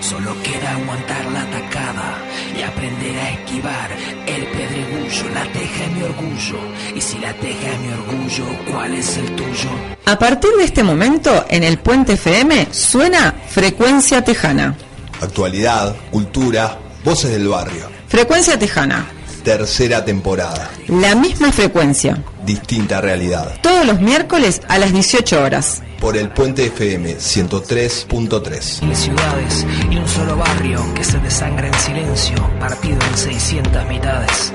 Solo 0.00 0.34
queda 0.42 0.72
aguantar 0.72 1.24
la 1.26 1.42
atacada 1.42 2.18
y 2.58 2.62
aprender 2.62 3.18
a 3.18 3.30
esquivar 3.30 3.90
el 4.26 4.46
pedregullo. 4.46 5.34
La 5.34 5.44
teja 5.52 5.84
es 5.84 5.92
mi 5.92 6.02
orgullo. 6.02 6.58
Y 6.96 7.00
si 7.00 7.18
la 7.18 7.32
teja 7.34 7.72
es 7.72 7.80
mi 7.80 7.92
orgullo, 7.92 8.44
¿cuál 8.70 8.94
es 8.94 9.16
el 9.18 9.36
tuyo? 9.36 9.70
A 10.06 10.18
partir 10.18 10.50
de 10.56 10.64
este 10.64 10.82
momento, 10.82 11.44
en 11.48 11.62
el 11.62 11.78
Puente 11.78 12.14
FM 12.14 12.68
suena 12.72 13.34
Frecuencia 13.48 14.24
Tejana. 14.24 14.76
Actualidad, 15.20 15.94
cultura, 16.10 16.78
voces 17.04 17.30
del 17.30 17.48
barrio. 17.48 17.88
Frecuencia 18.08 18.58
Tejana. 18.58 19.17
Tercera 19.48 20.04
temporada. 20.04 20.70
La 20.88 21.14
misma 21.14 21.50
frecuencia. 21.52 22.22
Distinta 22.44 23.00
realidad. 23.00 23.58
Todos 23.62 23.86
los 23.86 23.98
miércoles 23.98 24.60
a 24.68 24.76
las 24.76 24.92
18 24.92 25.42
horas. 25.42 25.82
Por 26.02 26.18
el 26.18 26.28
Puente 26.28 26.66
FM 26.66 27.16
103.3. 27.16 28.82
Mil 28.82 28.94
ciudades 28.94 29.66
y 29.90 29.96
un 29.96 30.06
solo 30.06 30.36
barrio 30.36 30.84
que 30.92 31.02
se 31.02 31.18
desangra 31.20 31.66
en 31.66 31.72
silencio, 31.72 32.36
partido 32.60 32.98
en 33.10 33.16
600 33.16 33.86
mitades. 33.86 34.52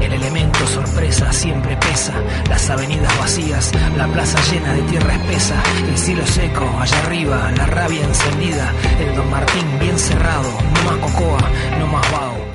El 0.00 0.12
elemento 0.12 0.64
sorpresa 0.68 1.32
siempre 1.32 1.76
pesa, 1.78 2.14
las 2.48 2.70
avenidas 2.70 3.18
vacías, 3.18 3.72
la 3.96 4.06
plaza 4.06 4.38
llena 4.52 4.74
de 4.74 4.82
tierra 4.82 5.16
espesa, 5.16 5.60
el 5.88 5.98
cielo 5.98 6.24
seco 6.24 6.70
allá 6.78 6.98
arriba, 7.00 7.50
la 7.56 7.66
rabia 7.66 8.04
encendida, 8.04 8.72
el 9.00 9.16
Don 9.16 9.28
Martín 9.28 9.66
bien 9.80 9.98
cerrado, 9.98 10.48
no 10.72 10.82
más 10.84 10.98
cocoa, 10.98 11.50
no 11.80 11.88
más 11.88 12.12
vago. 12.12 12.45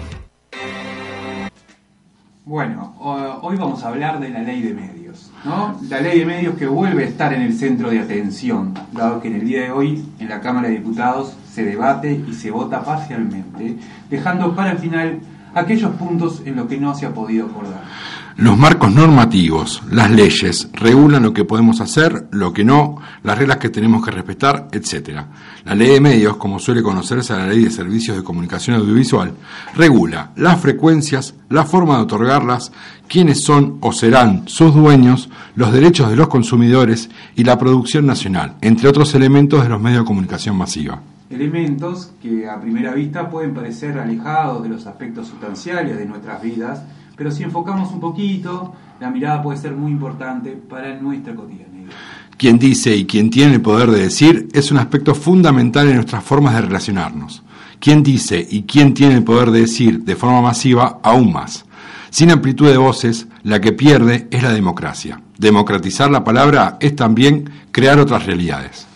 Bueno, 2.55 2.93
ho- 2.99 3.39
hoy 3.43 3.55
vamos 3.55 3.81
a 3.81 3.87
hablar 3.87 4.19
de 4.19 4.27
la 4.27 4.41
ley 4.41 4.61
de 4.61 4.73
medios, 4.73 5.31
¿no? 5.45 5.73
La 5.89 6.01
ley 6.01 6.19
de 6.19 6.25
medios 6.25 6.57
que 6.57 6.67
vuelve 6.67 7.05
a 7.05 7.07
estar 7.07 7.31
en 7.33 7.43
el 7.43 7.53
centro 7.53 7.89
de 7.89 7.99
atención, 8.01 8.73
dado 8.91 9.21
que 9.21 9.29
en 9.29 9.35
el 9.35 9.45
día 9.47 9.61
de 9.61 9.71
hoy 9.71 10.03
en 10.19 10.27
la 10.27 10.41
Cámara 10.41 10.67
de 10.67 10.73
Diputados 10.73 11.33
se 11.49 11.63
debate 11.63 12.11
y 12.27 12.33
se 12.33 12.51
vota 12.51 12.83
parcialmente, 12.83 13.77
dejando 14.09 14.53
para 14.53 14.71
el 14.71 14.79
final 14.79 15.19
aquellos 15.53 15.91
puntos 15.95 16.41
en 16.45 16.55
los 16.55 16.67
que 16.67 16.77
no 16.77 16.95
se 16.95 17.05
ha 17.05 17.13
podido 17.13 17.47
acordar. 17.47 17.83
Los 18.37 18.57
marcos 18.57 18.93
normativos, 18.93 19.83
las 19.91 20.09
leyes, 20.09 20.69
regulan 20.73 21.21
lo 21.21 21.33
que 21.33 21.43
podemos 21.43 21.81
hacer, 21.81 22.27
lo 22.31 22.53
que 22.53 22.63
no, 22.63 22.95
las 23.23 23.37
reglas 23.37 23.57
que 23.57 23.69
tenemos 23.69 24.03
que 24.03 24.11
respetar, 24.11 24.69
etc. 24.71 25.21
La 25.65 25.75
ley 25.75 25.89
de 25.89 26.01
medios, 26.01 26.37
como 26.37 26.57
suele 26.57 26.81
conocerse 26.81 27.33
la 27.33 27.47
ley 27.47 27.65
de 27.65 27.69
servicios 27.69 28.15
de 28.15 28.23
comunicación 28.23 28.77
audiovisual, 28.77 29.33
regula 29.75 30.31
las 30.37 30.59
frecuencias, 30.61 31.35
la 31.49 31.65
forma 31.65 31.97
de 31.97 32.03
otorgarlas, 32.03 32.71
quiénes 33.07 33.43
son 33.43 33.77
o 33.81 33.91
serán 33.91 34.47
sus 34.47 34.73
dueños, 34.73 35.29
los 35.55 35.73
derechos 35.73 36.09
de 36.09 36.15
los 36.15 36.29
consumidores 36.29 37.09
y 37.35 37.43
la 37.43 37.59
producción 37.59 38.05
nacional, 38.05 38.55
entre 38.61 38.87
otros 38.87 39.13
elementos 39.13 39.61
de 39.61 39.69
los 39.69 39.81
medios 39.81 40.03
de 40.03 40.07
comunicación 40.07 40.55
masiva. 40.55 41.01
Elementos 41.31 42.11
que 42.21 42.47
a 42.49 42.59
primera 42.59 42.93
vista 42.93 43.29
pueden 43.29 43.53
parecer 43.53 43.97
alejados 43.97 44.63
de 44.63 44.69
los 44.69 44.85
aspectos 44.85 45.27
sustanciales 45.27 45.97
de 45.97 46.05
nuestras 46.05 46.41
vidas, 46.41 46.83
pero 47.15 47.31
si 47.31 47.43
enfocamos 47.43 47.91
un 47.93 48.01
poquito, 48.01 48.73
la 48.99 49.09
mirada 49.09 49.41
puede 49.41 49.57
ser 49.57 49.73
muy 49.73 49.91
importante 49.91 50.51
para 50.51 50.99
nuestra 50.99 51.33
cotidianidad. 51.33 51.91
Quien 52.37 52.59
dice 52.59 52.95
y 52.95 53.05
quien 53.05 53.29
tiene 53.29 53.53
el 53.53 53.61
poder 53.61 53.91
de 53.91 54.01
decir 54.01 54.49
es 54.51 54.71
un 54.71 54.77
aspecto 54.77 55.15
fundamental 55.15 55.87
en 55.87 55.95
nuestras 55.95 56.23
formas 56.23 56.55
de 56.55 56.61
relacionarnos. 56.61 57.43
Quien 57.79 58.03
dice 58.03 58.45
y 58.49 58.63
quien 58.63 58.93
tiene 58.93 59.15
el 59.15 59.23
poder 59.23 59.51
de 59.51 59.61
decir 59.61 60.03
de 60.03 60.15
forma 60.17 60.41
masiva, 60.41 60.99
aún 61.01 61.31
más. 61.31 61.65
Sin 62.09 62.29
amplitud 62.29 62.67
de 62.67 62.77
voces, 62.77 63.27
la 63.43 63.61
que 63.61 63.71
pierde 63.71 64.27
es 64.31 64.43
la 64.43 64.51
democracia. 64.51 65.21
Democratizar 65.37 66.11
la 66.11 66.25
palabra 66.25 66.77
es 66.81 66.93
también 66.93 67.49
crear 67.71 67.99
otras 67.99 68.25
realidades. 68.25 68.90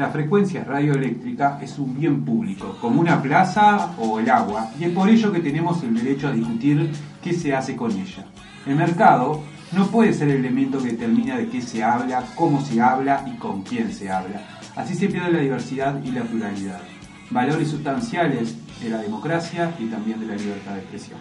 La 0.00 0.08
frecuencia 0.08 0.64
radioeléctrica 0.64 1.58
es 1.60 1.78
un 1.78 1.94
bien 1.94 2.24
público, 2.24 2.74
como 2.80 3.02
una 3.02 3.20
plaza 3.20 3.92
o 3.98 4.18
el 4.18 4.30
agua, 4.30 4.70
y 4.80 4.84
es 4.84 4.94
por 4.94 5.10
ello 5.10 5.30
que 5.30 5.40
tenemos 5.40 5.82
el 5.82 5.92
derecho 5.92 6.28
a 6.28 6.32
discutir 6.32 6.90
qué 7.22 7.34
se 7.34 7.54
hace 7.54 7.76
con 7.76 7.90
ella. 7.90 8.24
El 8.64 8.76
mercado 8.76 9.42
no 9.72 9.88
puede 9.88 10.14
ser 10.14 10.30
el 10.30 10.36
elemento 10.36 10.78
que 10.78 10.92
determina 10.92 11.36
de 11.36 11.48
qué 11.48 11.60
se 11.60 11.84
habla, 11.84 12.24
cómo 12.34 12.62
se 12.62 12.80
habla 12.80 13.26
y 13.30 13.36
con 13.36 13.60
quién 13.60 13.92
se 13.92 14.10
habla. 14.10 14.40
Así 14.74 14.94
se 14.94 15.08
pierde 15.08 15.32
la 15.32 15.40
diversidad 15.40 16.02
y 16.02 16.12
la 16.12 16.22
pluralidad, 16.22 16.80
valores 17.28 17.68
sustanciales 17.68 18.56
de 18.82 18.88
la 18.88 19.02
democracia 19.02 19.74
y 19.78 19.84
también 19.84 20.18
de 20.18 20.28
la 20.28 20.36
libertad 20.36 20.72
de 20.76 20.78
expresión. 20.78 21.18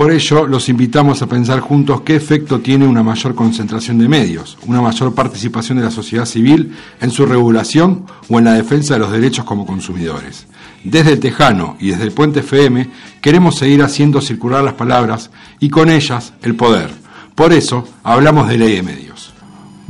Por 0.00 0.12
ello, 0.12 0.46
los 0.46 0.70
invitamos 0.70 1.20
a 1.20 1.26
pensar 1.26 1.60
juntos 1.60 2.00
qué 2.00 2.16
efecto 2.16 2.60
tiene 2.60 2.88
una 2.88 3.02
mayor 3.02 3.34
concentración 3.34 3.98
de 3.98 4.08
medios, 4.08 4.56
una 4.66 4.80
mayor 4.80 5.14
participación 5.14 5.76
de 5.76 5.84
la 5.84 5.90
sociedad 5.90 6.24
civil 6.24 6.74
en 7.02 7.10
su 7.10 7.26
regulación 7.26 8.06
o 8.30 8.38
en 8.38 8.46
la 8.46 8.54
defensa 8.54 8.94
de 8.94 9.00
los 9.00 9.12
derechos 9.12 9.44
como 9.44 9.66
consumidores. 9.66 10.46
Desde 10.84 11.12
el 11.12 11.20
Tejano 11.20 11.76
y 11.78 11.90
desde 11.90 12.04
el 12.04 12.12
Puente 12.12 12.40
FM 12.40 12.88
queremos 13.20 13.58
seguir 13.58 13.82
haciendo 13.82 14.22
circular 14.22 14.64
las 14.64 14.72
palabras 14.72 15.30
y 15.58 15.68
con 15.68 15.90
ellas 15.90 16.32
el 16.40 16.54
poder. 16.54 16.88
Por 17.34 17.52
eso 17.52 17.86
hablamos 18.02 18.48
de 18.48 18.56
ley 18.56 18.76
de 18.76 18.82
medios. 18.82 19.09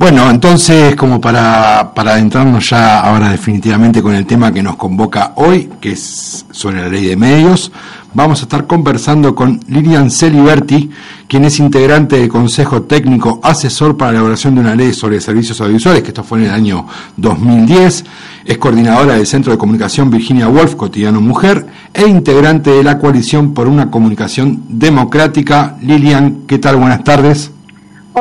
Bueno, 0.01 0.31
entonces 0.31 0.97
como 0.97 1.21
para, 1.21 1.93
para 1.95 2.13
adentrarnos 2.13 2.71
ya 2.71 3.01
ahora 3.01 3.29
definitivamente 3.29 4.01
con 4.01 4.15
el 4.15 4.25
tema 4.25 4.51
que 4.51 4.63
nos 4.63 4.77
convoca 4.77 5.35
hoy, 5.37 5.69
que 5.79 5.93
es 5.93 6.47
sobre 6.51 6.81
la 6.81 6.89
ley 6.89 7.05
de 7.05 7.17
medios, 7.19 7.71
vamos 8.15 8.41
a 8.41 8.45
estar 8.45 8.67
conversando 8.67 9.35
con 9.35 9.61
Lilian 9.69 10.11
Celiberti, 10.11 10.89
quien 11.29 11.45
es 11.45 11.59
integrante 11.59 12.17
del 12.17 12.31
Consejo 12.31 12.85
Técnico 12.85 13.41
Asesor 13.43 13.99
para 13.99 14.13
la 14.13 14.21
elaboración 14.21 14.55
de 14.55 14.63
una 14.63 14.75
ley 14.75 14.95
sobre 14.95 15.21
servicios 15.21 15.61
audiovisuales, 15.61 16.03
que 16.03 16.09
esto 16.09 16.25
fue 16.25 16.39
en 16.39 16.45
el 16.47 16.53
año 16.53 16.87
2010, 17.19 18.05
es 18.47 18.57
coordinadora 18.57 19.17
del 19.17 19.27
Centro 19.27 19.53
de 19.53 19.59
Comunicación 19.59 20.09
Virginia 20.09 20.49
Woolf, 20.49 20.77
Cotidiano 20.77 21.21
Mujer, 21.21 21.67
e 21.93 22.09
integrante 22.09 22.71
de 22.71 22.83
la 22.83 22.99
Coalición 22.99 23.53
por 23.53 23.69
una 23.69 23.91
Comunicación 23.91 24.63
Democrática. 24.67 25.77
Lilian, 25.83 26.45
¿qué 26.47 26.59
tal? 26.59 26.77
Buenas 26.77 27.05
tardes. 27.05 27.51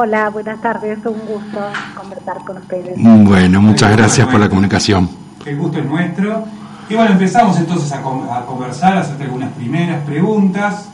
Hola, 0.02 0.30
buenas 0.30 0.62
tardes, 0.62 0.98
un 1.06 1.20
gusto 1.28 1.60
conversar 1.94 2.38
con 2.46 2.56
ustedes. 2.58 2.94
Bueno, 2.98 3.62
muchas 3.62 3.92
gracias 3.98 4.28
por 4.30 4.40
la 4.40 4.48
comunicación. 4.48 5.10
El 5.46 5.58
gusto 5.58 5.80
es 5.80 5.86
nuestro. 5.86 6.46
Y 6.90 6.96
bueno, 6.96 7.12
empezamos 7.12 7.58
entonces 7.58 7.92
a, 7.92 8.02
con- 8.02 8.30
a 8.32 8.46
conversar, 8.46 8.96
a 8.96 9.02
hacerte 9.02 9.24
algunas 9.26 9.52
primeras 9.54 10.02
preguntas. 10.06 10.86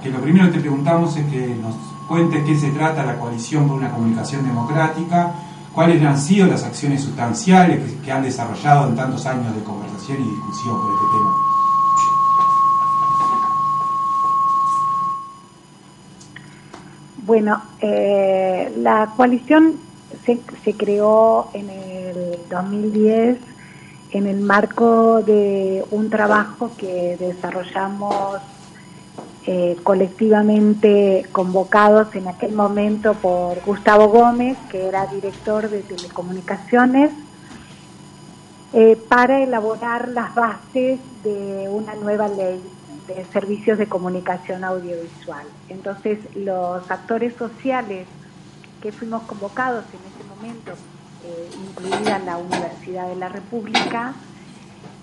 Que 0.00 0.10
lo 0.10 0.20
primero 0.20 0.46
que 0.46 0.52
te 0.54 0.60
preguntamos 0.60 1.16
es 1.16 1.24
que 1.26 1.56
nos 1.60 1.74
cuentes 2.06 2.44
qué 2.44 2.56
se 2.56 2.70
trata 2.70 3.04
la 3.04 3.16
coalición 3.18 3.66
por 3.66 3.78
una 3.78 3.90
comunicación 3.90 4.44
democrática, 4.46 5.32
cuáles 5.72 6.00
han 6.04 6.16
sido 6.18 6.46
las 6.46 6.62
acciones 6.62 7.02
sustanciales 7.02 7.80
que, 7.80 7.98
que 7.98 8.12
han 8.12 8.22
desarrollado 8.22 8.88
en 8.88 8.94
tantos 8.96 9.26
años 9.26 9.52
de 9.56 9.62
conversación 9.64 10.18
y 10.20 10.24
discusión 10.30 10.76
por 10.80 10.92
este 10.92 11.06
tema. 11.18 11.30
Bueno, 17.32 17.62
eh, 17.80 18.70
la 18.76 19.14
coalición 19.16 19.78
se, 20.26 20.74
creó 20.74 21.48
en 21.54 21.70
el 21.70 22.38
2010 22.50 23.38
en 24.10 24.26
el 24.26 24.40
marco 24.40 25.22
de 25.22 25.82
un 25.92 26.10
trabajo 26.10 26.72
que 26.76 27.16
desarrollamos 27.18 28.36
eh, 29.46 29.78
colectivamente 29.82 31.24
convocados 31.32 32.14
en 32.16 32.28
aquel 32.28 32.52
momento 32.52 33.14
por 33.14 33.62
Gustavo 33.64 34.08
Gómez, 34.08 34.58
que 34.70 34.88
era 34.88 35.06
director 35.06 35.70
de 35.70 35.80
telecomunicaciones, 35.80 37.12
eh, 38.74 38.98
para 39.08 39.42
elaborar 39.42 40.08
las 40.08 40.34
bases 40.34 41.00
de 41.24 41.66
una 41.70 41.94
nueva 41.94 42.28
ley 42.28 42.60
de 43.06 43.24
servicios 43.32 43.78
de 43.78 43.88
comunicación 43.88 44.64
audiovisual. 44.64 45.46
Entonces, 45.68 46.18
los 46.36 46.90
actores 46.90 47.34
sociales 47.34 48.06
que 48.80 48.92
fuimos 48.92 49.22
convocados 49.22 49.84
en 49.92 50.00
ese 50.12 50.28
momento, 50.28 50.72
eh, 51.24 51.50
incluida 51.68 52.18
la 52.18 52.36
Universidad 52.36 53.08
de 53.08 53.16
la 53.16 53.28
República, 53.28 54.14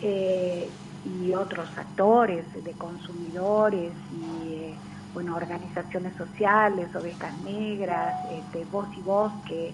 eh, 0.01 0.69
y 1.05 1.33
otros 1.33 1.69
actores 1.77 2.45
de 2.63 2.71
consumidores 2.73 3.91
y 4.11 4.53
eh, 4.53 4.75
bueno 5.13 5.35
organizaciones 5.35 6.15
sociales, 6.15 6.93
ovejas 6.95 7.33
negras, 7.41 8.15
este, 8.31 8.65
voz 8.65 8.87
y 8.97 9.01
voz 9.01 9.31
que 9.45 9.73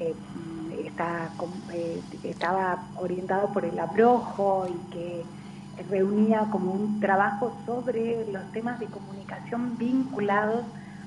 eh, 0.00 0.14
mm, 0.14 0.86
está, 0.86 1.30
eh, 1.72 2.00
estaba 2.24 2.84
orientado 2.96 3.52
por 3.52 3.64
el 3.64 3.78
abrojo 3.78 4.66
y 4.68 4.92
que 4.92 5.24
reunía 5.90 6.46
como 6.50 6.72
un 6.72 7.00
trabajo 7.00 7.56
sobre 7.66 8.30
los 8.30 8.50
temas 8.52 8.78
de 8.80 8.86
comunicación 8.86 9.76
vinculados 9.78 10.64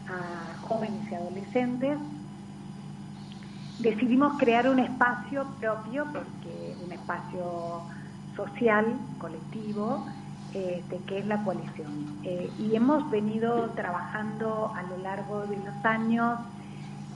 a 0.07 0.62
jóvenes 0.68 1.12
y 1.12 1.15
adolescentes. 1.15 1.97
Decidimos 3.79 4.38
crear 4.38 4.69
un 4.69 4.79
espacio 4.79 5.45
propio, 5.59 6.06
porque 6.06 6.75
un 6.85 6.91
espacio 6.91 7.81
social, 8.35 8.85
colectivo, 9.18 10.06
este, 10.53 10.97
que 11.07 11.19
es 11.19 11.25
la 11.27 11.44
coalición. 11.44 12.19
Eh, 12.24 12.50
y 12.59 12.75
hemos 12.75 13.09
venido 13.09 13.69
trabajando 13.71 14.71
a 14.75 14.83
lo 14.83 14.97
largo 14.97 15.47
de 15.47 15.57
los 15.57 15.85
años 15.85 16.39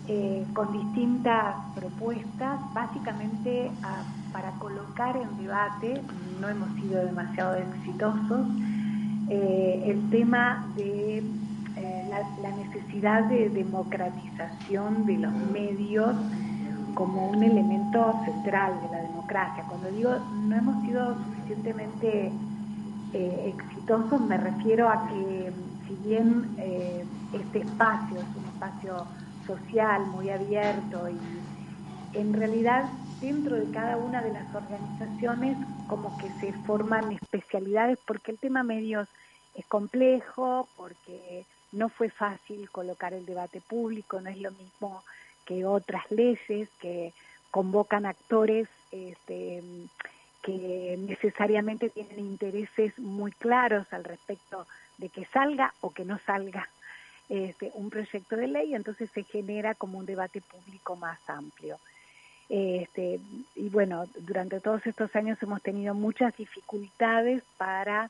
eh, 0.08 0.46
con 0.54 0.72
distintas 0.72 1.56
propuestas, 1.76 2.60
básicamente 2.74 3.72
para 4.36 4.52
colocar 4.60 5.16
en 5.16 5.38
debate, 5.38 6.02
no 6.42 6.50
hemos 6.50 6.70
sido 6.82 7.06
demasiado 7.06 7.56
exitosos, 7.56 8.46
eh, 9.30 9.82
el 9.86 10.10
tema 10.10 10.68
de 10.76 11.20
eh, 11.78 12.10
la, 12.42 12.52
necesidad 12.52 13.24
de 13.30 13.48
democratización 13.48 15.06
de 15.06 15.20
los 15.20 15.32
medios 15.54 16.14
como 16.96 17.30
un 17.30 17.42
elemento 17.44 18.14
central 18.26 18.74
de 18.82 18.98
la 18.98 19.04
democracia. 19.04 19.64
Cuando 19.70 19.90
digo 19.92 20.12
no 20.48 20.56
hemos 20.58 20.84
sido 20.84 21.16
suficientemente 21.16 22.32
exitosos, 23.14 24.20
me 24.20 24.36
refiero 24.36 24.90
a 24.90 25.08
que 25.08 25.54
si 25.88 25.96
bien 26.10 26.46
este 27.32 27.60
espacio 27.60 28.18
es 28.18 28.36
un 28.36 28.46
espacio 28.54 29.06
social, 29.48 30.06
muy 30.08 30.30
abierto 30.30 31.08
y 31.08 32.18
en 32.18 32.34
realidad 32.34 32.84
dentro 33.26 33.56
de 33.56 33.68
cada 33.72 33.98
una 33.98 34.22
de 34.22 34.30
las 34.30 34.46
organizaciones 34.54 35.58
como 35.88 36.16
que 36.16 36.30
se 36.40 36.54
forman 36.54 37.12
especialidades 37.12 37.98
porque 38.06 38.32
el 38.32 38.38
tema 38.38 38.62
medios 38.62 39.08
es 39.56 39.66
complejo, 39.66 40.70
porque 40.76 41.44
no 41.72 41.90
fue 41.90 42.10
fácil 42.12 42.70
colocar 42.70 43.14
el 43.14 43.26
debate 43.26 43.62
público, 43.62 44.22
no 44.22 44.30
es 44.30 44.38
lo 44.38 44.52
mismo 44.52 45.04
que 45.46 45.66
otras 45.66 46.04
leyes 46.12 46.70
que 46.80 47.14
convocan 47.50 48.06
actores 48.06 48.68
este, 48.92 49.64
que 50.44 50.96
necesariamente 51.00 51.90
tienen 51.90 52.20
intereses 52.20 52.98
muy 53.00 53.32
claros 53.32 53.88
al 53.92 54.04
respecto 54.04 54.68
de 55.00 55.10
que 55.10 55.26
salga 55.34 55.74
o 55.82 55.90
que 55.90 56.06
no 56.06 56.20
salga 56.28 56.70
este, 57.28 57.72
un 57.74 57.90
proyecto 57.90 58.36
de 58.36 58.48
ley, 58.48 58.76
entonces 58.76 59.10
se 59.16 59.24
genera 59.24 59.74
como 59.74 59.98
un 59.98 60.06
debate 60.06 60.42
público 60.42 60.96
más 60.96 61.20
amplio. 61.28 61.80
Este, 62.50 63.20
y 63.56 63.70
bueno, 63.70 64.06
durante 64.20 64.60
todos 64.60 64.86
estos 64.86 65.16
años 65.16 65.42
hemos 65.42 65.62
tenido 65.62 65.94
muchas 65.94 66.36
dificultades 66.38 67.44
para 67.58 68.10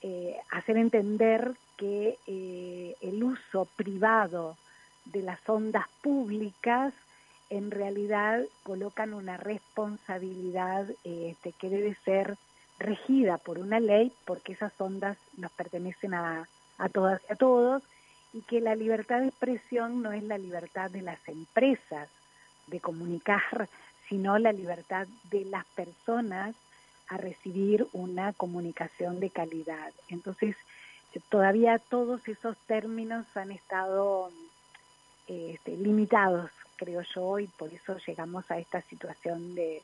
eh, 0.00 0.36
hacer 0.50 0.78
entender 0.78 1.52
que 1.76 2.18
eh, 2.26 2.96
el 3.02 3.22
uso 3.22 3.66
privado 3.76 4.56
de 5.04 5.22
las 5.22 5.38
ondas 5.48 5.86
públicas 6.00 6.94
en 7.50 7.70
realidad 7.70 8.42
colocan 8.62 9.12
una 9.12 9.36
responsabilidad 9.36 10.86
este, 11.04 11.52
que 11.52 11.68
debe 11.68 11.94
ser 12.04 12.38
regida 12.78 13.36
por 13.36 13.58
una 13.58 13.78
ley 13.78 14.12
porque 14.24 14.54
esas 14.54 14.72
ondas 14.80 15.18
nos 15.36 15.52
pertenecen 15.52 16.14
a, 16.14 16.48
a 16.78 16.88
todas 16.88 17.20
y 17.28 17.32
a 17.32 17.36
todos 17.36 17.82
y 18.32 18.40
que 18.40 18.60
la 18.62 18.74
libertad 18.74 19.20
de 19.20 19.28
expresión 19.28 20.02
no 20.02 20.12
es 20.12 20.22
la 20.22 20.38
libertad 20.38 20.90
de 20.90 21.02
las 21.02 21.18
empresas 21.28 22.08
de 22.66 22.80
comunicar, 22.80 23.68
sino 24.08 24.38
la 24.38 24.52
libertad 24.52 25.06
de 25.30 25.44
las 25.44 25.64
personas 25.66 26.54
a 27.08 27.16
recibir 27.16 27.86
una 27.92 28.32
comunicación 28.32 29.20
de 29.20 29.30
calidad. 29.30 29.92
Entonces, 30.08 30.56
todavía 31.28 31.78
todos 31.78 32.26
esos 32.28 32.56
términos 32.66 33.26
han 33.34 33.52
estado 33.52 34.30
este, 35.26 35.76
limitados, 35.76 36.50
creo 36.76 37.02
yo, 37.14 37.38
y 37.38 37.46
por 37.46 37.72
eso 37.72 37.98
llegamos 38.06 38.50
a 38.50 38.58
esta 38.58 38.80
situación 38.82 39.54
de, 39.54 39.82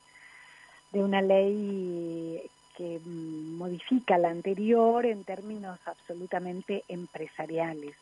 de 0.91 1.03
una 1.03 1.21
ley 1.21 2.49
que 2.75 2.99
modifica 3.05 4.17
la 4.17 4.29
anterior 4.29 5.05
en 5.05 5.23
términos 5.23 5.79
absolutamente 5.85 6.83
empresariales 6.87 7.95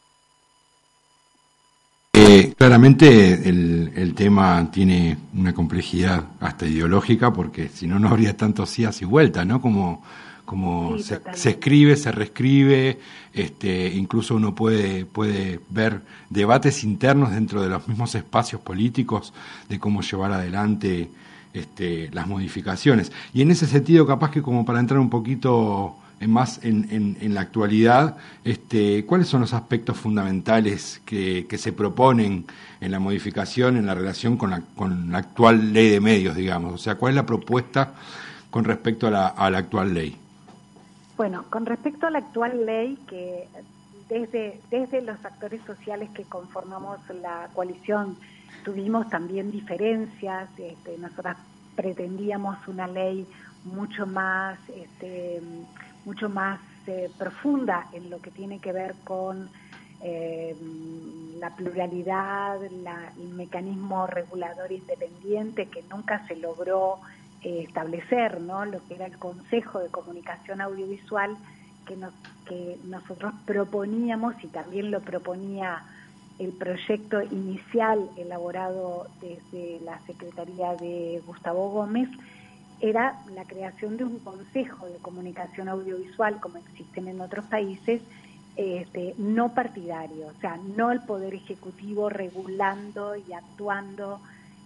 claramente 2.58 3.48
el, 3.48 3.94
el, 3.96 4.14
tema 4.16 4.70
tiene 4.72 5.18
una 5.34 5.54
complejidad 5.54 6.26
hasta 6.40 6.66
ideológica, 6.66 7.32
porque 7.32 7.70
si 7.70 7.88
no, 7.88 8.00
no 8.00 8.10
habría 8.10 8.36
tantos 8.36 8.76
días 8.76 9.02
y 9.02 9.06
vueltas, 9.06 9.46
¿no? 9.46 9.62
Como, 9.62 10.04
como 10.44 10.98
se, 10.98 11.22
se, 11.34 11.52
escribe, 11.52 11.96
se 11.96 12.12
reescribe, 12.12 13.00
este, 13.34 13.94
incluso 13.94 14.36
uno 14.36 14.56
puede, 14.56 15.06
puede 15.06 15.60
ver 15.70 16.02
debates 16.30 16.84
internos 16.84 17.32
dentro 17.32 17.62
de 17.62 17.70
los 17.70 17.88
mismos 17.88 18.16
espacios 18.16 18.60
políticos 18.62 19.34
de 19.70 19.80
cómo 19.80 20.02
llevar 20.02 20.32
adelante 20.32 21.10
este, 21.54 22.10
las 22.12 22.28
modificaciones. 22.28 23.12
Y 23.34 23.44
en 23.44 23.52
ese 23.52 23.68
sentido, 23.68 24.08
capaz 24.08 24.32
que 24.32 24.42
como 24.42 24.66
para 24.66 24.80
entrar 24.80 25.00
un 25.00 25.10
poquito 25.10 25.96
más 26.26 26.60
en, 26.64 27.18
en, 27.22 27.34
la 27.34 27.42
actualidad, 27.42 28.18
este, 28.44 29.06
¿cuáles 29.06 29.28
son 29.28 29.42
los 29.42 29.54
aspectos 29.54 29.98
fundamentales 29.98 31.02
que, 31.06 31.46
que, 31.48 31.58
se 31.60 31.74
proponen 31.74 32.46
en 32.82 32.92
la 32.92 33.00
modificación 33.00 33.78
en 33.78 33.86
la 33.86 33.94
relación 33.94 34.38
con 34.38 34.50
la, 34.50 34.62
con 34.76 35.12
la 35.12 35.20
actual 35.20 35.74
ley 35.74 35.90
de 35.90 36.00
medios, 36.00 36.36
digamos? 36.36 36.74
O 36.74 36.78
sea, 36.80 36.96
¿cuál 36.96 37.12
es 37.12 37.16
la 37.18 37.26
propuesta 37.26 37.94
con 38.50 38.64
respecto 38.64 39.08
a 39.08 39.12
la, 39.12 39.28
a 39.28 39.50
la 39.52 39.60
actual 39.60 39.94
ley? 39.94 40.18
Bueno, 41.18 41.46
con 41.50 41.66
respecto 41.66 42.08
a 42.08 42.12
la 42.12 42.20
actual 42.20 42.66
ley, 42.66 42.98
que 43.08 43.48
desde, 44.10 44.60
desde 44.72 45.02
los 45.02 45.24
actores 45.24 45.62
sociales 45.66 46.10
que 46.14 46.24
conformamos 46.24 47.00
la 47.22 47.50
coalición 47.54 48.18
tuvimos 48.64 49.10
también 49.10 49.52
diferencias, 49.52 50.50
este, 50.58 50.98
nosotras 50.98 51.38
pretendíamos 51.76 52.58
una 52.68 52.88
ley 52.88 53.28
mucho 53.64 54.06
más 54.06 54.58
este, 54.76 55.42
mucho 56.08 56.30
más 56.30 56.60
eh, 56.88 57.12
profunda 57.18 57.90
en 57.92 58.10
lo 58.10 58.22
que 58.22 58.32
tiene 58.32 58.60
que 58.60 58.72
ver 58.72 58.96
con 59.04 59.50
eh, 60.02 60.56
la 61.38 61.54
pluralidad, 61.54 62.64
el 62.64 63.30
mecanismo 63.36 64.08
regulador 64.08 64.72
independiente 64.72 65.68
que 65.68 65.84
nunca 65.84 66.26
se 66.28 66.38
logró 66.38 67.00
eh, 67.44 67.66
establecer, 67.68 68.40
¿no? 68.40 68.64
Lo 68.64 68.80
que 68.88 68.96
era 68.96 69.06
el 69.06 69.18
Consejo 69.18 69.80
de 69.80 69.90
Comunicación 69.90 70.62
Audiovisual 70.62 71.36
que, 71.86 71.98
que 72.48 72.78
nosotros 72.86 73.34
proponíamos 73.46 74.42
y 74.42 74.48
también 74.48 74.92
lo 74.92 75.02
proponía 75.02 75.84
el 76.40 76.54
proyecto 76.54 77.22
inicial 77.22 78.10
elaborado 78.16 79.08
desde 79.20 79.82
la 79.84 80.00
Secretaría 80.06 80.74
de 80.76 81.22
Gustavo 81.26 81.70
Gómez, 81.72 82.08
era 82.80 83.20
la 83.34 83.44
creación 83.46 83.98
de 83.98 84.04
un 84.04 84.20
consejo 84.20 84.88
de 84.88 84.98
comunicación 85.00 85.70
audiovisual, 85.70 86.40
como 86.40 86.58
existen 86.58 87.08
en 87.08 87.22
otros 87.22 87.46
países, 87.46 88.02
este, 88.56 89.14
no 89.18 89.54
partidario, 89.54 90.28
o 90.28 90.42
sea, 90.42 90.58
no 90.76 90.92
el 90.92 91.02
Poder 91.02 91.34
Ejecutivo 91.34 92.10
regulando 92.10 93.16
y 93.16 93.34
actuando 93.34 94.20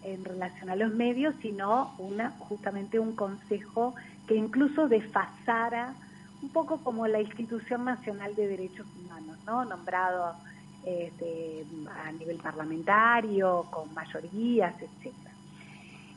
en 0.03 0.23
relación 0.23 0.69
a 0.69 0.75
los 0.75 0.93
medios, 0.93 1.35
sino 1.41 1.93
una, 1.97 2.31
justamente 2.31 2.99
un 2.99 3.15
consejo 3.15 3.93
que 4.27 4.35
incluso 4.35 4.87
desfasara 4.87 5.93
un 6.41 6.49
poco 6.49 6.77
como 6.77 7.07
la 7.07 7.21
Institución 7.21 7.85
Nacional 7.85 8.33
de 8.35 8.47
Derechos 8.47 8.87
Humanos, 8.99 9.37
¿no? 9.45 9.65
nombrado 9.65 10.35
este, 10.85 11.65
a 12.03 12.11
nivel 12.13 12.37
parlamentario, 12.37 13.65
con 13.69 13.93
mayorías. 13.93 14.73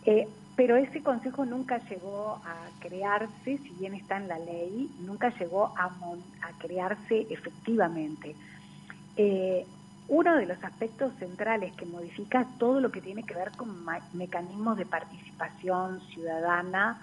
Eh, 0.07 0.29
pero 0.57 0.77
ese 0.77 1.03
consejo 1.03 1.45
nunca 1.45 1.79
llegó 1.89 2.41
a 2.45 2.69
crearse, 2.81 3.59
si 3.59 3.75
bien 3.79 3.95
está 3.95 4.17
en 4.17 4.29
la 4.29 4.39
ley, 4.39 4.89
nunca 5.01 5.31
llegó 5.39 5.75
a, 5.77 5.91
crearse 6.59 7.27
efectivamente. 7.31 8.35
Eh, 9.17 9.67
uno 10.09 10.37
de 10.37 10.47
los 10.47 10.63
aspectos 10.63 11.13
centrales 11.19 11.75
que 11.75 11.87
modifica 11.87 12.47
todo 12.59 12.81
lo 12.81 12.93
que 12.93 13.01
tiene 13.01 13.23
que 13.23 13.35
ver 13.35 13.51
con 13.53 13.85
mecanismos 14.13 14.77
de 14.77 14.87
participación 14.87 16.01
ciudadana 16.13 17.01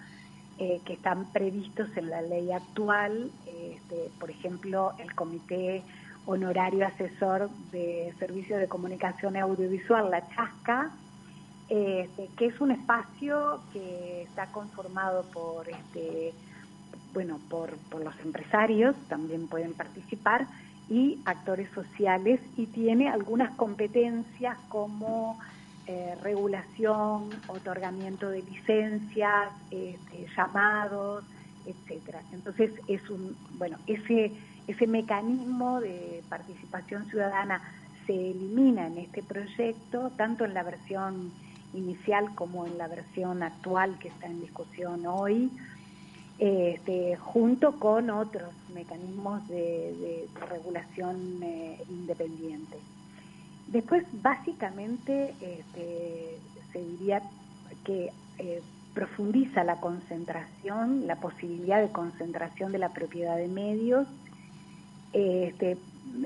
eh, 0.60 0.79
que 0.86 0.93
están 0.93 1.25
previstos 1.31 1.89
en 1.98 2.10
la 2.10 2.22
ley 2.22 2.51
actual, 2.51 3.31
este, 3.48 4.12
por 4.20 4.29
ejemplo, 4.29 4.93
el 5.00 5.13
Comité 5.15 5.81
Honorario 6.25 6.86
Asesor 6.86 7.50
de 7.72 8.13
Servicios 8.20 8.60
de 8.60 8.67
Comunicación 8.67 9.36
Audiovisual, 9.38 10.12
la 10.12 10.27
CHASCA, 10.29 10.91
este, 11.74 12.28
que 12.36 12.48
es 12.48 12.60
un 12.60 12.72
espacio 12.72 13.62
que 13.72 14.24
está 14.24 14.48
conformado 14.48 15.24
por 15.32 15.70
este 15.70 16.34
bueno 17.13 17.40
por, 17.50 17.72
los 17.98 18.20
empresarios 18.20 18.94
también 19.08 19.48
pueden 19.48 19.74
participar 19.74 20.48
y 20.90 21.22
actores 21.24 21.70
sociales 21.70 22.42
y 22.58 22.66
tiene 22.66 23.08
algunas 23.08 23.56
competencias 23.56 24.58
como 24.68 25.40
eh, 25.88 26.13
regulación, 26.22 27.30
otorgamiento 27.48 28.30
de 28.30 28.42
licencias, 28.42 29.54
este, 29.72 30.28
llamados, 30.36 31.24
etcétera. 31.66 32.22
Entonces 32.34 32.74
es 32.90 33.10
un 33.10 33.34
bueno 33.58 33.78
ese 33.88 34.34
ese 34.68 34.88
mecanismo 34.88 35.80
de 35.80 36.22
participación 36.28 37.06
ciudadana 37.10 37.62
se 38.06 38.32
elimina 38.32 38.88
en 38.88 38.98
este 38.98 39.24
proyecto 39.24 40.12
tanto 40.18 40.44
en 40.44 40.54
la 40.54 40.63
versión 40.63 41.32
inicial 41.74 42.34
como 42.36 42.66
en 42.66 42.78
la 42.78 42.88
versión 42.88 43.44
actual 43.44 43.98
que 44.00 44.10
está 44.10 44.28
en 44.28 44.42
discusión 44.42 45.06
hoy, 45.06 45.50
este, 46.40 47.16
junto 47.18 47.80
con 47.80 48.10
otros 48.10 48.51
mecanismos 48.74 49.48
de, 49.48 50.28
regulación 50.50 51.40
eh, 51.44 51.80
independiente. 51.90 52.78
Después, 53.68 54.04
básicamente, 54.22 55.34
este, 55.40 56.38
se 56.74 56.84
diría 56.84 57.22
que 57.86 58.12
eh, 58.40 58.62
profundiza 58.94 59.63
la 59.63 59.80
concentración, 59.80 61.08
la 61.08 61.16
posibilidad 61.16 61.82
de 61.82 61.92
concentración 61.92 62.72
de 62.72 62.80
la 62.80 62.90
propiedad 62.90 63.38
de 63.38 63.48
medios, 63.48 64.08
este, 65.13 65.78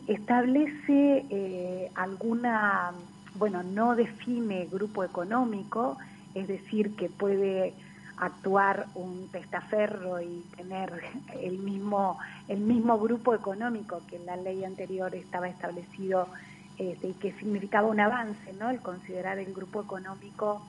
establece 0.08 1.25
eh, 1.30 1.92
alguna, 1.96 2.94
bueno, 3.36 3.63
no 3.63 3.96
define 3.96 4.68
grupo 4.72 5.04
económico, 5.04 5.98
es 6.34 6.48
decir, 6.48 6.96
que 6.96 7.10
puede 7.10 7.74
actuar 8.18 8.88
un 8.96 9.27
testaferro 9.30 10.22
y 10.22 10.44
tener 10.56 10.89
el 11.42 11.58
mismo 11.60 12.18
el 12.48 12.60
mismo 12.60 12.98
grupo 12.98 13.34
económico 13.34 14.01
que 14.08 14.15
en 14.15 14.25
la 14.25 14.38
ley 14.38 14.63
anterior 14.63 15.13
estaba 15.15 15.50
establecido 15.50 16.30
este, 16.77 17.08
y 17.08 17.13
que 17.13 17.34
significaba 17.34 17.88
un 17.88 18.00
avance, 18.00 18.54
¿no? 18.60 18.70
El 18.70 18.82
considerar 18.82 19.39
el 19.39 19.54
grupo 19.54 19.82
económico 19.82 20.62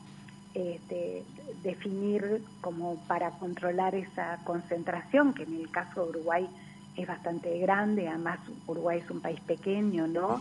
este, 0.55 1.23
definir 1.63 2.43
como 2.61 2.97
para 3.07 3.31
controlar 3.33 3.95
esa 3.95 4.39
concentración, 4.45 5.35
que 5.35 5.43
en 5.43 5.55
el 5.55 5.71
caso 5.71 6.05
de 6.05 6.11
Uruguay 6.11 6.49
es 6.97 7.07
bastante 7.07 7.59
grande, 7.59 8.09
además 8.09 8.39
Uruguay 8.67 9.01
es 9.05 9.11
un 9.11 9.21
país 9.21 9.41
pequeño, 9.41 10.07
¿no? 10.07 10.41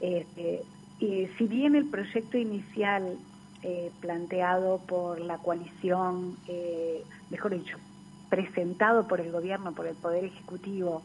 Este, 0.00 0.62
y 1.00 1.28
si 1.38 1.46
bien 1.46 1.74
el 1.74 1.86
proyecto 1.86 2.36
inicial 2.36 3.16
eh, 3.62 3.90
planteado 4.00 4.78
por 4.78 5.18
la 5.20 5.38
coalición, 5.38 6.36
eh, 6.46 7.02
mejor 7.30 7.54
dicho, 7.54 7.78
presentado 8.28 9.08
por 9.08 9.20
el 9.20 9.32
gobierno, 9.32 9.72
por 9.72 9.86
el 9.86 9.96
Poder 9.96 10.24
Ejecutivo, 10.24 11.02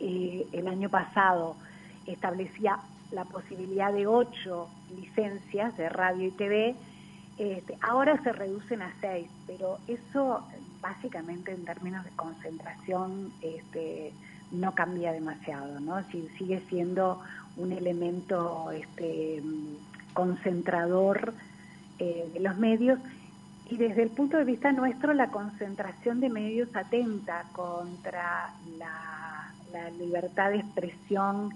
eh, 0.00 0.46
el 0.52 0.68
año 0.68 0.90
pasado 0.90 1.56
establecía 2.06 2.78
la 3.10 3.24
posibilidad 3.24 3.92
de 3.92 4.06
ocho 4.06 4.68
licencias 4.94 5.76
de 5.78 5.88
radio 5.88 6.28
y 6.28 6.30
TV, 6.32 6.74
este, 7.38 7.76
ahora 7.80 8.22
se 8.22 8.32
reducen 8.32 8.82
a 8.82 8.94
seis, 9.00 9.28
pero 9.46 9.78
eso 9.88 10.46
básicamente 10.80 11.52
en 11.52 11.64
términos 11.64 12.04
de 12.04 12.10
concentración 12.10 13.32
este, 13.40 14.12
no 14.52 14.74
cambia 14.74 15.12
demasiado, 15.12 15.80
¿no? 15.80 16.02
sigue 16.10 16.62
siendo 16.68 17.20
un 17.56 17.72
elemento 17.72 18.70
este, 18.72 19.42
concentrador 20.12 21.34
eh, 21.98 22.30
de 22.32 22.40
los 22.40 22.56
medios 22.56 22.98
y 23.70 23.76
desde 23.76 24.02
el 24.02 24.10
punto 24.10 24.36
de 24.36 24.44
vista 24.44 24.72
nuestro 24.72 25.14
la 25.14 25.28
concentración 25.28 26.20
de 26.20 26.28
medios 26.28 26.68
atenta 26.74 27.44
contra 27.52 28.52
la, 28.78 29.52
la 29.72 29.90
libertad 29.90 30.50
de 30.50 30.58
expresión 30.58 31.50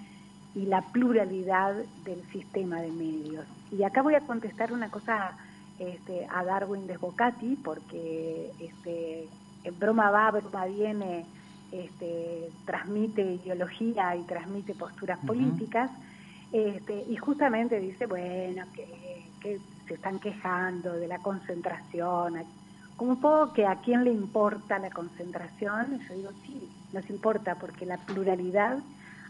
y 0.55 0.67
la 0.67 0.83
pluralidad 0.83 1.75
del 2.05 2.23
sistema 2.33 2.81
de 2.81 2.90
medios. 2.90 3.45
Y 3.71 3.83
acá 3.83 4.02
voy 4.02 4.14
a 4.14 4.21
contestar 4.21 4.73
una 4.73 4.90
cosa 4.90 5.37
este, 5.78 6.26
a 6.31 6.43
Darwin 6.45 6.87
Desbocati, 6.87 7.57
porque 7.57 8.50
este, 8.59 9.28
en 9.64 9.78
broma 9.78 10.11
va, 10.11 10.31
broma 10.31 10.67
viene, 10.67 11.25
este, 11.73 12.51
transmite 12.65 13.23
ideología 13.23 14.17
y 14.17 14.23
transmite 14.23 14.75
posturas 14.75 15.19
políticas, 15.27 15.91
este, 16.53 17.05
y 17.09 17.17
justamente 17.17 17.79
dice, 17.79 18.07
bueno, 18.07 18.65
que, 18.75 19.61
se 19.87 19.95
están 19.95 20.19
quejando 20.19 20.93
de 20.93 21.07
la 21.07 21.19
concentración, 21.19 22.43
como 22.97 23.13
un 23.13 23.21
poco 23.21 23.55
que 23.55 23.67
a 23.67 23.77
quién 23.77 24.05
le 24.05 24.11
importa 24.11 24.79
la 24.79 24.91
concentración, 24.91 25.99
yo 26.07 26.15
digo, 26.15 26.31
sí, 26.45 26.69
nos 26.93 27.09
importa, 27.09 27.55
porque 27.55 27.87
la 27.87 27.97
pluralidad 27.97 28.79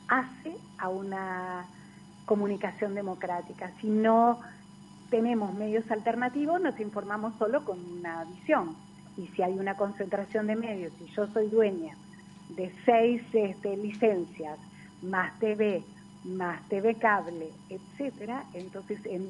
hace 0.09 0.57
a 0.79 0.89
una 0.89 1.67
comunicación 2.25 2.95
democrática, 2.95 3.71
si 3.81 3.89
no 3.89 4.41
tenemos 5.11 5.55
medios 5.55 5.89
alternativos, 5.91 6.61
nos 6.61 6.79
informamos 6.81 7.35
solo 7.39 7.65
con 7.65 7.79
una 7.99 8.25
visión. 8.25 8.75
Y 9.17 9.27
si 9.29 9.43
hay 9.43 9.59
una 9.59 9.77
concentración 9.77 10.47
de 10.49 10.57
medios, 10.57 10.93
y 11.01 11.07
yo 11.13 11.27
soy 11.29 11.49
dueña 11.49 11.95
de 12.51 12.73
seis 12.85 13.23
este, 13.33 13.77
licencias, 13.77 14.59
más 15.03 15.39
TV, 15.39 15.83
más 16.25 16.61
TV 16.69 16.95
cable, 16.97 17.51
etcétera, 17.69 18.45
entonces 18.55 18.99
en, 19.05 19.27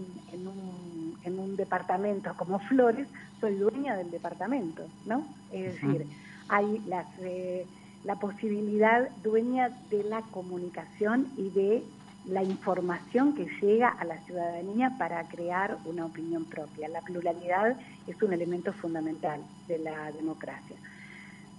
un, 0.46 1.18
en 1.24 1.38
un 1.38 1.56
departamento 1.56 2.34
como 2.36 2.58
Flores, 2.60 3.06
soy 3.40 3.54
dueña 3.56 3.96
del 3.96 4.10
departamento, 4.10 4.82
¿no? 5.06 5.26
Es 5.52 5.74
decir, 5.74 6.06
hay 6.48 6.82
las, 6.86 7.06
eh, 7.20 7.66
la 8.04 8.16
posibilidad 8.16 9.08
dueña 9.22 9.70
de 9.90 10.04
la 10.04 10.22
comunicación 10.22 11.28
y 11.36 11.50
de 11.50 11.82
la 12.26 12.42
información 12.42 13.34
que 13.34 13.46
llega 13.60 13.88
a 13.88 14.04
la 14.04 14.18
ciudadanía 14.18 14.92
para 14.98 15.26
crear 15.28 15.78
una 15.84 16.06
opinión 16.06 16.44
propia. 16.44 16.88
La 16.88 17.00
pluralidad 17.00 17.76
es 18.06 18.22
un 18.22 18.32
elemento 18.32 18.72
fundamental 18.72 19.40
de 19.66 19.78
la 19.78 20.12
democracia. 20.12 20.76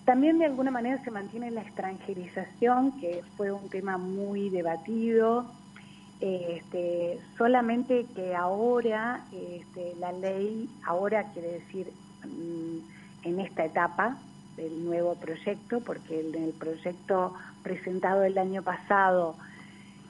También 0.06 0.39
de 0.39 0.46
alguna 0.46 0.72
manera 0.72 1.03
se 1.03 1.12
mantiene 1.12 1.51
la 1.51 1.62
extranjerización, 1.62 3.00
que 3.00 3.24
fue 3.38 3.51
un 3.51 3.70
tema 3.70 3.98
muy 3.98 4.50
debatido, 4.50 5.46
este, 6.20 7.20
solamente 7.38 8.06
que 8.13 8.36
ahora 8.36 9.24
este, 9.32 9.96
la 10.00 10.12
ley, 10.12 10.70
ahora 10.86 11.32
quiere 11.32 11.60
decir 11.60 11.91
mm, 12.25 13.27
en 13.27 13.39
esta 13.39 13.65
etapa 13.65 14.18
del 14.58 14.84
nuevo 14.84 15.15
proyecto, 15.15 15.79
porque 15.79 16.20
en 16.20 16.44
el 16.44 16.51
proyecto 16.51 17.34
presentado 17.63 18.24
el 18.24 18.38
año 18.38 18.62
pasado, 18.63 19.36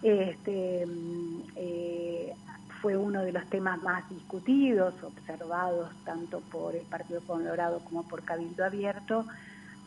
este, 0.01 0.85
mm, 0.85 1.41
eh, 1.55 2.33
fue 2.81 2.95
uno 2.97 3.21
de 3.21 3.31
los 3.31 3.45
temas 3.49 3.81
más 3.83 4.09
discutidos, 4.09 4.95
observados 5.03 5.91
tanto 6.05 6.39
por 6.39 6.75
el 6.75 6.85
Partido 6.85 7.21
Colorado 7.21 7.81
como 7.83 8.03
por 8.07 8.23
Cabildo 8.23 8.65
Abierto. 8.65 9.25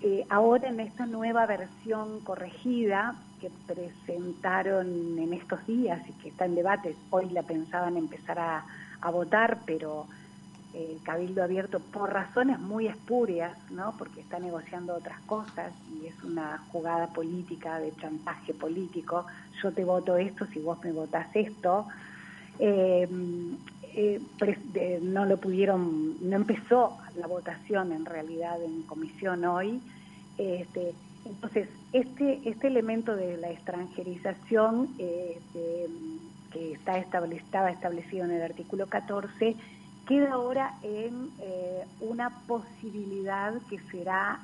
Eh, 0.05 0.27
ahora 0.31 0.69
en 0.69 0.81
esta 0.81 1.07
nueva 1.07 1.47
versión 1.47 2.19
corregida 2.21 3.15
que 3.41 3.51
presentaron 3.69 5.17
en 5.17 5.33
estos 5.33 5.65
días 5.65 6.01
y 6.09 6.13
que 6.15 6.31
está 6.31 6.45
en 6.45 6.57
debate, 6.57 6.97
hoy 7.11 7.31
la 7.31 7.45
pensaban 7.45 7.97
empezar 7.97 8.37
a, 8.41 8.67
a 9.01 9.11
votar, 9.13 9.61
pero 9.65 10.09
el 10.75 11.01
Cabildo 11.05 11.45
Abierto 11.45 11.79
por 11.79 12.13
razones 12.13 12.59
muy 12.59 12.89
espurias, 12.89 13.57
¿no? 13.71 13.95
porque 13.97 14.23
está 14.23 14.41
negociando 14.41 14.95
otras 14.95 15.21
cosas 15.21 15.73
y 15.95 16.07
es 16.07 16.25
una 16.25 16.59
jugada 16.73 17.07
política 17.09 17.79
de 17.79 17.95
chantaje 17.95 18.55
político, 18.55 19.27
yo 19.63 19.73
te 19.73 19.85
voto 19.85 20.17
esto 20.17 20.47
si 20.47 20.59
vos 20.59 20.83
me 20.83 20.91
votás 20.91 21.29
esto, 21.35 21.87
eh, 22.59 23.09
eh, 23.95 25.01
no 25.03 25.25
lo 25.27 25.37
pudieron, 25.39 26.17
no 26.21 26.37
empezó 26.37 26.99
la 27.17 27.27
votación 27.27 27.93
en 27.93 28.05
realidad 28.05 28.63
en 28.63 28.83
comisión 28.83 29.45
hoy, 29.45 29.81
este, 30.39 30.95
entonces 31.25 31.69
este, 31.93 32.41
este 32.45 32.67
elemento 32.67 33.15
de 33.15 33.37
la 33.37 33.51
extranjerización 33.51 34.89
este, 34.99 35.87
que 36.53 36.73
está 36.73 36.99
estaba 36.99 37.71
establecido 37.71 38.25
en 38.25 38.33
el 38.33 38.43
artículo 38.43 38.87
14 38.87 39.57
queda 40.07 40.33
ahora 40.33 40.75
en 40.83 41.31
eh, 41.41 41.85
una 42.01 42.31
posibilidad 42.47 43.55
que 43.71 43.79
será 43.91 44.41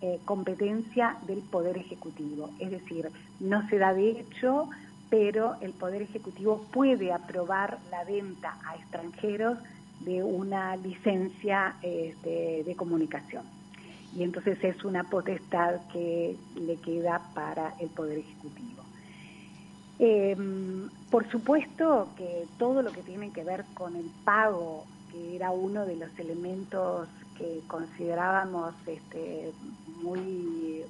eh, 0.00 0.20
competencia 0.24 1.16
del 1.26 1.40
Poder 1.40 1.76
Ejecutivo. 1.76 2.50
Es 2.58 2.70
decir, 2.70 3.08
no 3.40 3.68
se 3.68 3.78
da 3.78 3.94
de 3.94 4.10
hecho, 4.10 4.68
pero 5.12 5.56
el 5.60 5.72
Poder 5.74 6.00
Ejecutivo 6.00 6.64
puede 6.72 7.12
aprobar 7.12 7.78
la 7.90 8.02
venta 8.02 8.56
a 8.66 8.76
extranjeros 8.76 9.58
de 10.00 10.22
una 10.22 10.74
licencia 10.76 11.74
este, 11.82 12.64
de 12.64 12.74
comunicación. 12.76 13.42
Y 14.16 14.22
entonces 14.22 14.56
es 14.64 14.82
una 14.84 15.04
potestad 15.04 15.82
que 15.92 16.34
le 16.54 16.76
queda 16.76 17.20
para 17.34 17.74
el 17.78 17.90
Poder 17.90 18.20
Ejecutivo. 18.20 18.84
Em, 19.98 20.88
por 21.10 21.30
supuesto 21.30 22.08
que 22.16 22.46
todo 22.58 22.80
lo 22.80 22.90
que 22.90 23.02
tiene 23.02 23.32
que 23.32 23.44
ver 23.44 23.66
con 23.74 23.94
el 23.96 24.10
pago, 24.24 24.86
que 25.10 25.36
era 25.36 25.50
uno 25.50 25.84
de 25.84 25.96
los 25.96 26.18
elementos 26.18 27.06
que 27.36 27.60
considerábamos 27.68 28.72
este, 28.86 29.52
muy 30.02 30.84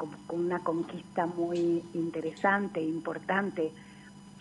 como 0.00 0.16
una 0.30 0.60
conquista 0.60 1.26
muy 1.26 1.82
interesante, 1.92 2.80
importante, 2.80 3.70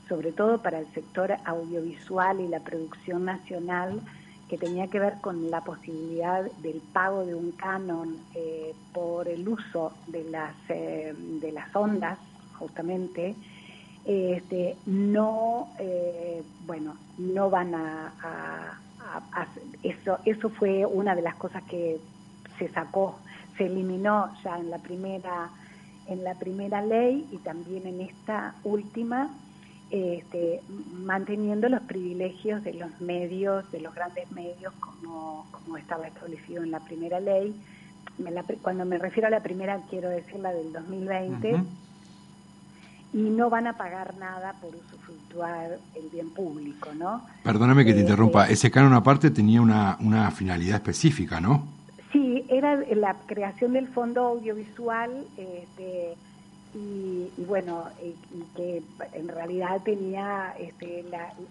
sobre 0.08 0.32
todo 0.32 0.62
para 0.62 0.80
el 0.80 0.88
sector 0.94 1.36
audiovisual 1.44 2.40
y 2.40 2.48
la 2.48 2.62
producción 2.62 3.26
nacional, 3.26 4.00
que 4.48 4.58
tenía 4.58 4.88
que 4.88 5.00
ver 5.00 5.16
con 5.22 5.52
la 5.52 5.62
posibilidad 5.62 6.50
del 6.64 6.82
pago 6.94 7.26
de 7.26 7.36
un 7.36 7.52
canon 7.52 8.18
eh, 8.34 8.74
por 8.94 9.28
el 9.28 9.48
uso 9.48 9.92
de 10.08 10.24
las 10.24 10.56
eh, 10.70 11.14
de 11.42 11.52
las 11.52 11.76
ondas, 11.76 12.18
justamente, 12.58 13.36
este, 14.06 14.76
no, 14.86 15.70
eh, 15.78 16.42
bueno, 16.66 16.96
no 17.18 17.50
van 17.50 17.76
a, 17.76 18.80
eso, 19.84 20.20
eso 20.26 20.50
fue 20.50 20.86
una 20.86 21.16
de 21.16 21.22
las 21.22 21.36
cosas 21.36 21.64
que 21.64 22.00
se 22.58 22.70
sacó, 22.70 23.20
se 23.60 23.66
eliminó 23.66 24.30
ya 24.44 24.58
en 24.58 24.72
la 24.72 24.80
primera, 24.80 25.50
en 26.08 26.24
la 26.24 26.34
primera 26.36 26.82
ley 26.82 27.28
y 27.32 27.38
también 27.38 27.86
en 27.86 28.02
esta 28.02 28.56
última. 28.64 29.30
este, 29.92 30.62
manteniendo 31.04 31.68
los 31.68 31.82
privilegios 31.82 32.64
de 32.64 32.76
los 32.76 33.02
medios, 33.02 33.70
de 33.72 33.82
los 33.82 33.94
grandes 33.96 34.32
medios, 34.32 34.72
como, 34.80 35.48
como 35.52 35.78
estaba 35.78 36.08
establecido 36.08 36.64
en 36.64 36.70
la 36.72 36.80
primera 36.80 37.20
ley. 37.20 37.56
cuando 38.62 38.86
me 38.86 39.00
refiero 39.00 39.28
a 39.28 39.32
la 39.32 39.42
primera, 39.42 39.82
quiero 39.90 40.10
decir 40.10 40.40
la 40.40 40.52
del 40.52 40.72
2020. 40.72 41.64
Y 43.12 43.18
no 43.18 43.50
van 43.50 43.66
a 43.66 43.74
pagar 43.74 44.16
nada 44.20 44.54
por 44.62 44.76
usufructuar 44.76 45.80
el 45.96 46.10
bien 46.12 46.30
público, 46.30 46.94
¿no? 46.94 47.26
Perdóname 47.44 47.84
que 47.84 47.94
te 47.94 48.02
este, 48.02 48.12
interrumpa. 48.12 48.48
Ese 48.48 48.70
canon 48.70 48.94
aparte 48.94 49.32
tenía 49.32 49.60
una, 49.60 49.98
una 50.00 50.30
finalidad 50.30 50.76
específica, 50.76 51.42
¿no? 51.42 51.79
Sí, 52.12 52.46
era 52.50 52.76
la 52.76 53.16
creación 53.28 53.74
del 53.74 53.88
fondo 53.88 54.26
audiovisual. 54.26 55.26
Este, 55.38 56.16
y, 56.74 57.30
bueno, 57.38 57.86
y, 58.04 58.14
que 58.56 58.84
en 59.14 59.28
realidad 59.28 59.82
tenía, 59.84 60.54
este, 60.60 61.04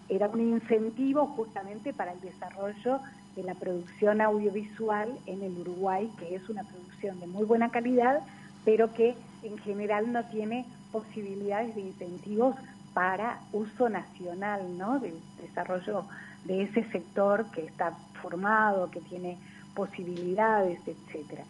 era 0.09 0.27
un 0.29 0.39
incentivo 0.39 1.27
justamente 1.27 1.93
para 1.93 2.13
el 2.13 2.21
desarrollo 2.21 2.99
de 3.35 3.43
la 3.43 3.53
producción 3.55 4.21
audiovisual 4.21 5.17
en 5.25 5.43
el 5.43 5.57
Uruguay, 5.59 6.09
que 6.19 6.35
es 6.35 6.49
una 6.49 6.63
producción 6.63 7.19
de 7.19 7.27
muy 7.27 7.45
buena 7.45 7.69
calidad, 7.69 8.21
pero 8.65 8.93
que 8.93 9.15
en 9.43 9.57
general 9.59 10.11
no 10.11 10.23
tiene 10.25 10.65
posibilidades 10.91 11.75
de 11.75 11.81
incentivos 11.81 12.55
para 12.93 13.39
uso 13.53 13.87
nacional, 13.87 14.77
¿no? 14.77 14.99
Del 14.99 15.15
desarrollo 15.41 16.05
de 16.45 16.63
ese 16.63 16.83
sector 16.91 17.45
que 17.51 17.65
está 17.65 17.93
formado, 18.21 18.89
que 18.89 19.01
tiene 19.01 19.37
posibilidades, 19.75 20.79
etcétera. 20.85 21.43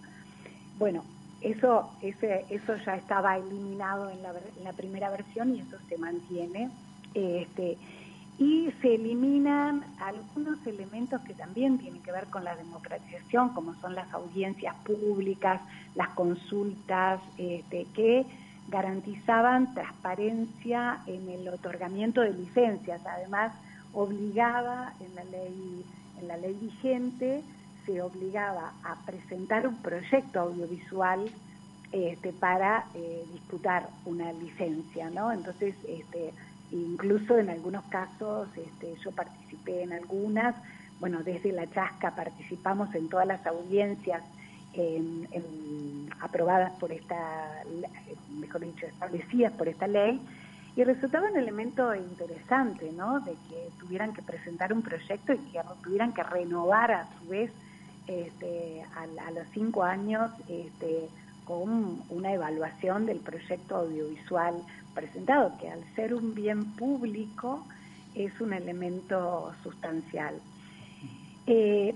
Bueno, 0.78 1.04
eso, 1.42 1.92
ese, 2.02 2.46
eso 2.50 2.76
ya 2.86 2.96
estaba 2.96 3.38
eliminado 3.38 4.10
en 4.10 4.22
la, 4.22 4.30
en 4.58 4.64
la 4.64 4.74
primera 4.74 5.10
versión 5.10 5.56
y 5.56 5.60
eso 5.62 5.78
se 5.88 5.98
mantiene. 5.98 6.70
Este, 7.14 7.78
y 8.38 8.72
se 8.82 8.96
eliminan 8.96 9.84
algunos 10.00 10.66
elementos 10.66 11.22
que 11.22 11.34
también 11.34 11.78
tienen 11.78 12.02
que 12.02 12.12
ver 12.12 12.28
con 12.28 12.46
la 12.46 12.56
democratización, 12.56 13.50
como 13.50 13.76
son 13.82 13.96
las 13.96 14.12
audiencias 14.14 14.76
públicas, 14.86 15.60
las 15.96 16.10
consultas, 16.10 17.20
este, 17.38 17.86
que 17.94 18.26
garantizaban 18.70 19.74
transparencia 19.74 21.00
en 21.08 21.30
el 21.30 21.50
otorgamiento 21.50 22.22
de 22.22 22.34
licencias. 22.34 23.02
Además, 23.06 23.52
obligaba 23.94 24.94
en 25.02 25.16
la 25.16 25.24
ley, 25.26 25.84
en 26.22 26.28
la 26.28 26.38
ley 26.38 26.54
vigente 26.62 27.44
se 27.86 28.02
obligaba 28.02 28.74
a 28.84 28.96
presentar 29.06 29.68
un 29.68 29.78
proyecto 29.78 30.40
audiovisual 30.40 31.30
este, 31.92 32.34
para 32.34 32.86
eh, 32.94 33.26
disputar 33.32 33.90
una 34.06 34.32
licencia, 34.34 35.10
¿no? 35.10 35.32
Entonces, 35.32 35.76
este, 35.88 36.34
incluso 36.72 37.38
en 37.38 37.50
algunos 37.50 37.84
casos, 37.86 38.48
este, 38.56 38.96
yo 39.04 39.12
participé 39.12 39.84
en 39.84 39.94
algunas, 39.94 40.56
bueno, 41.00 41.24
desde 41.24 41.52
la 41.52 41.70
chasca 41.70 42.16
participamos 42.16 42.94
en 42.94 43.10
todas 43.10 43.28
las 43.28 43.46
audiencias 43.48 44.22
aprobadas 46.22 46.72
por 46.80 46.92
esta, 46.92 47.64
mejor 48.40 48.62
dicho, 48.62 48.86
establecidas 48.86 49.52
por 49.54 49.68
esta 49.68 49.88
ley, 49.88 50.22
y 50.76 50.84
resultaba 50.84 51.30
un 51.30 51.38
elemento 51.38 51.94
interesante, 51.96 52.92
¿no? 52.94 53.20
De 53.20 53.32
que 53.50 53.70
tuvieran 53.80 54.14
que 54.14 54.22
presentar 54.22 54.72
un 54.72 54.82
proyecto 54.82 55.34
y 55.34 55.38
que 55.38 55.60
tuvieran 55.84 56.14
que 56.14 56.24
renovar 56.24 56.92
a 56.92 57.08
su 57.20 57.30
vez 57.30 57.52
este, 58.10 58.84
a, 58.96 59.32
los 59.32 59.48
cinco 59.54 59.84
años 59.84 60.32
este, 60.48 61.08
con 61.46 62.02
una 62.10 62.34
evaluación 62.34 63.06
del 63.06 63.20
proyecto 63.20 63.76
audiovisual 63.78 64.56
presentado, 64.96 65.56
que 65.60 65.70
al 65.70 65.84
ser 65.96 66.16
un 66.16 66.34
bien 66.34 66.74
público 66.74 67.64
es 68.16 68.32
un 68.42 68.54
elemento 68.54 69.54
sustancial. 69.62 70.34
Eh, 71.46 71.94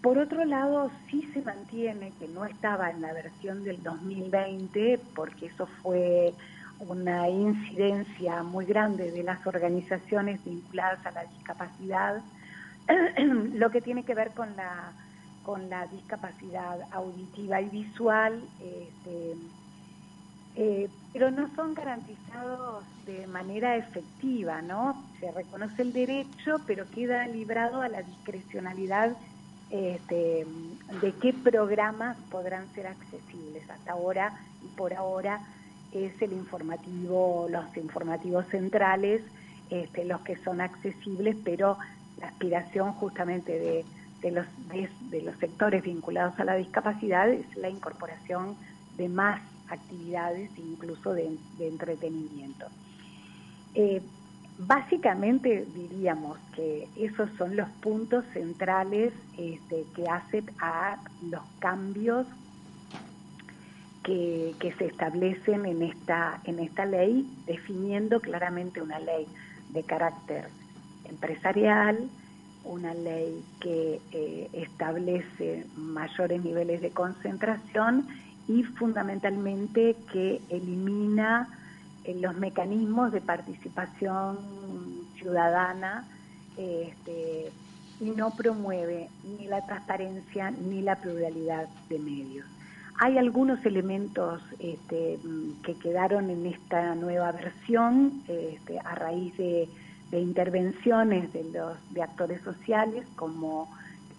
por 0.00 0.18
otro 0.18 0.44
lado, 0.44 0.92
sí 1.10 1.28
se 1.34 1.42
mantiene 1.42 2.12
que 2.20 2.28
no 2.28 2.44
estaba 2.44 2.90
en 2.90 3.02
la 3.02 3.12
versión 3.12 3.64
del 3.64 3.82
2020, 3.82 5.00
porque 5.16 5.46
eso 5.46 5.66
fue 5.82 6.32
una 6.78 7.28
incidencia 7.28 8.44
muy 8.44 8.66
grande 8.66 9.10
de 9.10 9.24
las 9.24 9.44
organizaciones 9.46 10.42
vinculadas 10.44 11.04
a 11.04 11.10
la 11.10 11.24
discapacidad, 11.24 12.22
lo 13.18 13.70
que 13.70 13.80
tiene 13.80 14.04
que 14.04 14.14
ver 14.14 14.30
con 14.30 14.54
la 14.56 14.92
con 15.44 15.70
la 15.70 15.86
discapacidad 15.86 16.80
auditiva 16.92 17.60
y 17.60 17.68
visual, 17.70 18.42
este, 18.60 19.36
eh, 20.56 20.88
pero 21.12 21.30
no 21.30 21.48
son 21.54 21.74
garantizados 21.74 22.84
de 23.06 23.26
manera 23.26 23.76
efectiva, 23.76 24.62
¿no? 24.62 25.02
Se 25.18 25.30
reconoce 25.32 25.82
el 25.82 25.92
derecho, 25.92 26.60
pero 26.66 26.88
queda 26.90 27.26
librado 27.26 27.82
a 27.82 27.88
la 27.88 28.02
discrecionalidad 28.02 29.16
este, 29.70 30.46
de 31.00 31.12
qué 31.20 31.32
programas 31.32 32.16
podrán 32.30 32.72
ser 32.74 32.88
accesibles. 32.88 33.68
Hasta 33.70 33.92
ahora 33.92 34.38
y 34.62 34.68
por 34.76 34.94
ahora 34.94 35.40
es 35.92 36.20
el 36.20 36.32
informativo, 36.32 37.46
los 37.48 37.76
informativos 37.76 38.46
centrales, 38.46 39.22
este, 39.70 40.04
los 40.04 40.20
que 40.22 40.36
son 40.36 40.60
accesibles, 40.60 41.36
pero 41.44 41.78
la 42.18 42.28
aspiración 42.28 42.92
justamente 42.92 43.58
de 43.58 43.84
de 44.22 44.30
los, 44.30 44.46
de, 45.10 45.22
los 45.22 45.36
sectores 45.36 45.82
vinculados 45.82 46.38
a 46.38 46.44
la 46.44 46.56
discapacidad 46.56 47.28
es 47.28 47.44
la 47.56 47.68
incorporación 47.68 48.56
de 48.96 49.08
más 49.08 49.40
actividades, 49.68 50.50
incluso 50.58 51.14
de, 51.14 51.30
entretenimiento. 51.58 52.66
Eh, 53.74 54.02
básicamente 54.58 55.66
diríamos 55.74 56.38
que 56.54 56.88
esos 56.96 57.30
son 57.38 57.56
los 57.56 57.68
puntos 57.80 58.24
centrales 58.32 59.12
este, 59.38 59.84
que 59.94 60.08
hacen 60.08 60.50
a 60.60 60.98
los 61.30 61.42
cambios 61.60 62.26
que, 64.02 64.54
que, 64.58 64.72
se 64.72 64.86
establecen 64.86 65.66
en 65.66 65.82
esta, 65.82 66.40
en 66.44 66.58
esta 66.58 66.84
ley, 66.84 67.26
definiendo 67.46 68.20
claramente 68.20 68.82
una 68.82 68.98
ley 68.98 69.26
de 69.70 69.82
carácter 69.82 70.48
empresarial, 71.04 72.08
una 72.64 72.94
ley 72.94 73.42
que 73.60 74.00
eh, 74.12 74.48
establece 74.52 75.66
mayores 75.76 76.42
niveles 76.44 76.80
de 76.80 76.90
concentración 76.90 78.06
y 78.48 78.62
fundamentalmente 78.62 79.96
que 80.12 80.40
elimina 80.48 81.48
eh, 82.04 82.16
los 82.20 82.36
mecanismos 82.36 83.12
de 83.12 83.20
participación 83.20 84.38
ciudadana 85.16 86.04
este, 86.56 87.52
y 88.00 88.10
no 88.10 88.30
promueve 88.30 89.08
ni 89.38 89.46
la 89.46 89.64
transparencia 89.66 90.50
ni 90.50 90.82
la 90.82 90.96
pluralidad 90.96 91.68
de 91.88 91.98
medios. 91.98 92.46
Hay 92.98 93.16
algunos 93.16 93.64
elementos 93.64 94.42
este, 94.58 95.18
que 95.62 95.74
quedaron 95.74 96.28
en 96.28 96.44
esta 96.46 96.94
nueva 96.94 97.32
versión 97.32 98.22
este, 98.28 98.78
a 98.78 98.94
raíz 98.94 99.34
de 99.38 99.68
de 100.10 100.20
intervenciones 100.20 101.32
de 101.32 101.44
los 101.44 101.78
de 101.90 102.02
actores 102.02 102.40
sociales 102.42 103.06
como 103.16 103.70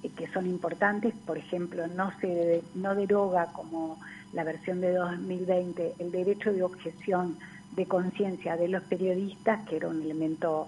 eh, 0.03 0.09
que 0.09 0.27
son 0.27 0.47
importantes, 0.47 1.13
por 1.25 1.37
ejemplo, 1.37 1.87
no 1.87 2.11
se 2.19 2.63
no 2.75 2.95
deroga 2.95 3.47
como 3.53 3.99
la 4.33 4.43
versión 4.43 4.81
de 4.81 4.93
2020 4.93 5.95
el 5.99 6.11
derecho 6.11 6.53
de 6.53 6.63
objeción 6.63 7.37
de 7.75 7.85
conciencia 7.85 8.57
de 8.57 8.67
los 8.67 8.83
periodistas, 8.83 9.67
que 9.67 9.77
era 9.77 9.87
un 9.87 10.01
elemento 10.01 10.67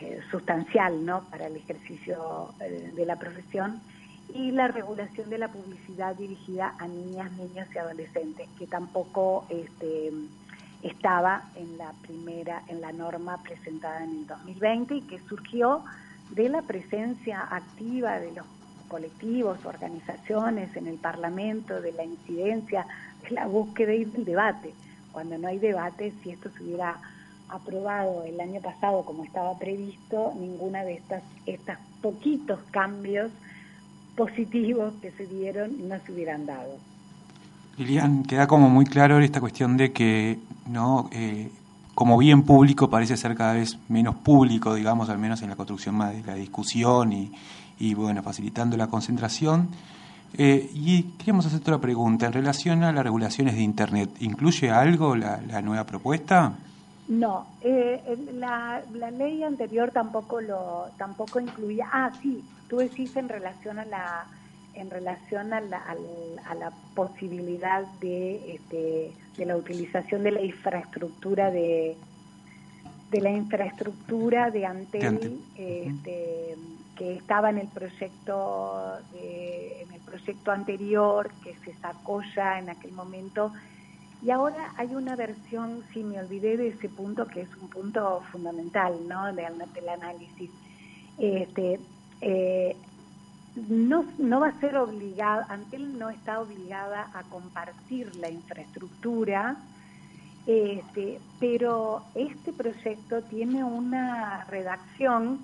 eh, 0.00 0.20
sustancial 0.30 1.04
¿no? 1.04 1.24
para 1.30 1.46
el 1.46 1.56
ejercicio 1.56 2.52
eh, 2.60 2.92
de 2.94 3.06
la 3.06 3.16
profesión, 3.16 3.80
y 4.34 4.50
la 4.50 4.68
regulación 4.68 5.30
de 5.30 5.38
la 5.38 5.48
publicidad 5.48 6.14
dirigida 6.16 6.74
a 6.78 6.88
niñas, 6.88 7.30
niños 7.32 7.68
y 7.74 7.78
adolescentes, 7.78 8.48
que 8.58 8.66
tampoco 8.66 9.46
este, 9.48 10.12
estaba 10.86 11.50
en 11.54 11.78
la 11.78 11.92
primera, 12.02 12.62
en 12.68 12.80
la 12.80 12.92
norma 12.92 13.42
presentada 13.42 14.04
en 14.04 14.10
el 14.10 14.26
2020 14.26 14.94
y 14.94 15.00
que 15.02 15.18
surgió 15.28 15.84
de 16.30 16.48
la 16.48 16.62
presencia 16.62 17.40
activa 17.42 18.18
de 18.20 18.32
los 18.32 18.46
colectivos, 18.88 19.58
organizaciones 19.64 20.74
en 20.76 20.86
el 20.86 20.96
Parlamento, 20.98 21.80
de 21.80 21.92
la 21.92 22.04
incidencia, 22.04 22.86
de 23.22 23.30
la 23.30 23.46
búsqueda 23.46 23.94
y 23.94 24.04
del 24.04 24.24
debate. 24.24 24.72
Cuando 25.12 25.38
no 25.38 25.48
hay 25.48 25.58
debate, 25.58 26.12
si 26.22 26.30
esto 26.30 26.50
se 26.50 26.62
hubiera 26.62 27.00
aprobado 27.48 28.24
el 28.24 28.40
año 28.40 28.60
pasado 28.60 29.04
como 29.04 29.24
estaba 29.24 29.58
previsto, 29.58 30.32
ninguna 30.38 30.84
de 30.84 30.94
estas 30.94 31.22
estos 31.46 31.76
poquitos 32.00 32.60
cambios 32.70 33.30
positivos 34.16 34.94
que 35.00 35.12
se 35.12 35.26
dieron 35.26 35.88
no 35.88 35.98
se 36.00 36.12
hubieran 36.12 36.46
dado. 36.46 36.78
Lilian, 37.78 38.22
queda 38.24 38.46
como 38.46 38.68
muy 38.68 38.86
claro 38.86 39.18
esta 39.20 39.40
cuestión 39.40 39.76
de 39.76 39.92
que 39.92 40.38
no 40.66 41.08
eh, 41.12 41.50
como 41.96 42.18
bien 42.18 42.42
público 42.42 42.90
parece 42.90 43.16
ser 43.16 43.34
cada 43.34 43.54
vez 43.54 43.78
menos 43.88 44.16
público, 44.16 44.74
digamos, 44.74 45.08
al 45.08 45.16
menos 45.16 45.40
en 45.40 45.48
la 45.48 45.56
construcción 45.56 45.94
más 45.94 46.12
de 46.12 46.22
la 46.24 46.34
discusión 46.34 47.10
y, 47.78 47.94
bueno, 47.94 48.22
facilitando 48.22 48.76
la 48.76 48.86
concentración. 48.88 49.70
Eh, 50.34 50.70
y 50.74 51.04
queríamos 51.16 51.46
hacer 51.46 51.60
otra 51.60 51.78
pregunta 51.78 52.26
en 52.26 52.34
relación 52.34 52.84
a 52.84 52.92
las 52.92 53.02
regulaciones 53.02 53.54
de 53.54 53.62
Internet. 53.62 54.10
¿Incluye 54.20 54.70
algo 54.70 55.16
la, 55.16 55.40
nueva 55.62 55.84
propuesta? 55.84 56.52
No, 57.08 57.46
eh, 57.62 58.02
la, 58.34 58.82
la, 58.92 59.10
ley 59.10 59.42
anterior 59.42 59.90
tampoco 59.90 60.42
lo 60.42 60.88
tampoco 60.98 61.40
incluía. 61.40 61.88
Ah, 61.90 62.10
sí, 62.20 62.44
tú 62.68 62.76
decís 62.76 63.16
en 63.16 63.30
relación 63.30 63.78
a 63.78 63.86
la 63.86 64.26
en 64.76 64.90
relación 64.90 65.52
a 65.52 65.60
la, 65.60 65.78
a 66.46 66.54
la 66.54 66.70
posibilidad 66.94 67.86
de 68.00 68.54
este, 68.54 69.12
de 69.36 69.46
la 69.46 69.56
utilización 69.56 70.22
de 70.22 70.30
la 70.32 70.42
infraestructura 70.42 71.50
de 71.50 71.96
de 73.10 73.20
la 73.20 73.30
infraestructura 73.30 74.50
de 74.50 74.66
Antel, 74.66 75.40
este, 75.56 76.56
que 76.96 77.14
estaba 77.14 77.50
en 77.50 77.58
el 77.58 77.68
proyecto 77.68 78.98
en 79.14 79.92
el 79.92 80.00
proyecto 80.00 80.50
anterior 80.50 81.30
que 81.44 81.54
se 81.64 81.72
sacó 81.80 82.20
ya 82.34 82.58
en 82.58 82.68
aquel 82.70 82.92
momento 82.92 83.52
y 84.22 84.30
ahora 84.30 84.72
hay 84.76 84.94
una 84.94 85.14
versión, 85.14 85.84
si 85.92 86.02
me 86.02 86.18
olvidé 86.18 86.56
de 86.56 86.68
ese 86.68 86.88
punto, 86.88 87.26
que 87.26 87.42
es 87.42 87.48
un 87.60 87.68
punto 87.68 88.22
fundamental 88.32 88.94
¿no? 89.06 89.32
de, 89.32 89.46
del 89.74 89.88
análisis. 89.88 90.50
Este, 91.18 91.78
eh, 92.20 92.76
no, 93.68 94.04
no 94.18 94.40
va 94.40 94.48
a 94.48 94.60
ser 94.60 94.76
obligada, 94.76 95.46
Antel 95.48 95.98
no 95.98 96.10
está 96.10 96.40
obligada 96.40 97.08
a 97.14 97.22
compartir 97.24 98.14
la 98.16 98.30
infraestructura, 98.30 99.56
este, 100.46 101.18
pero 101.40 102.04
este 102.14 102.52
proyecto 102.52 103.22
tiene 103.22 103.64
una 103.64 104.44
redacción 104.44 105.40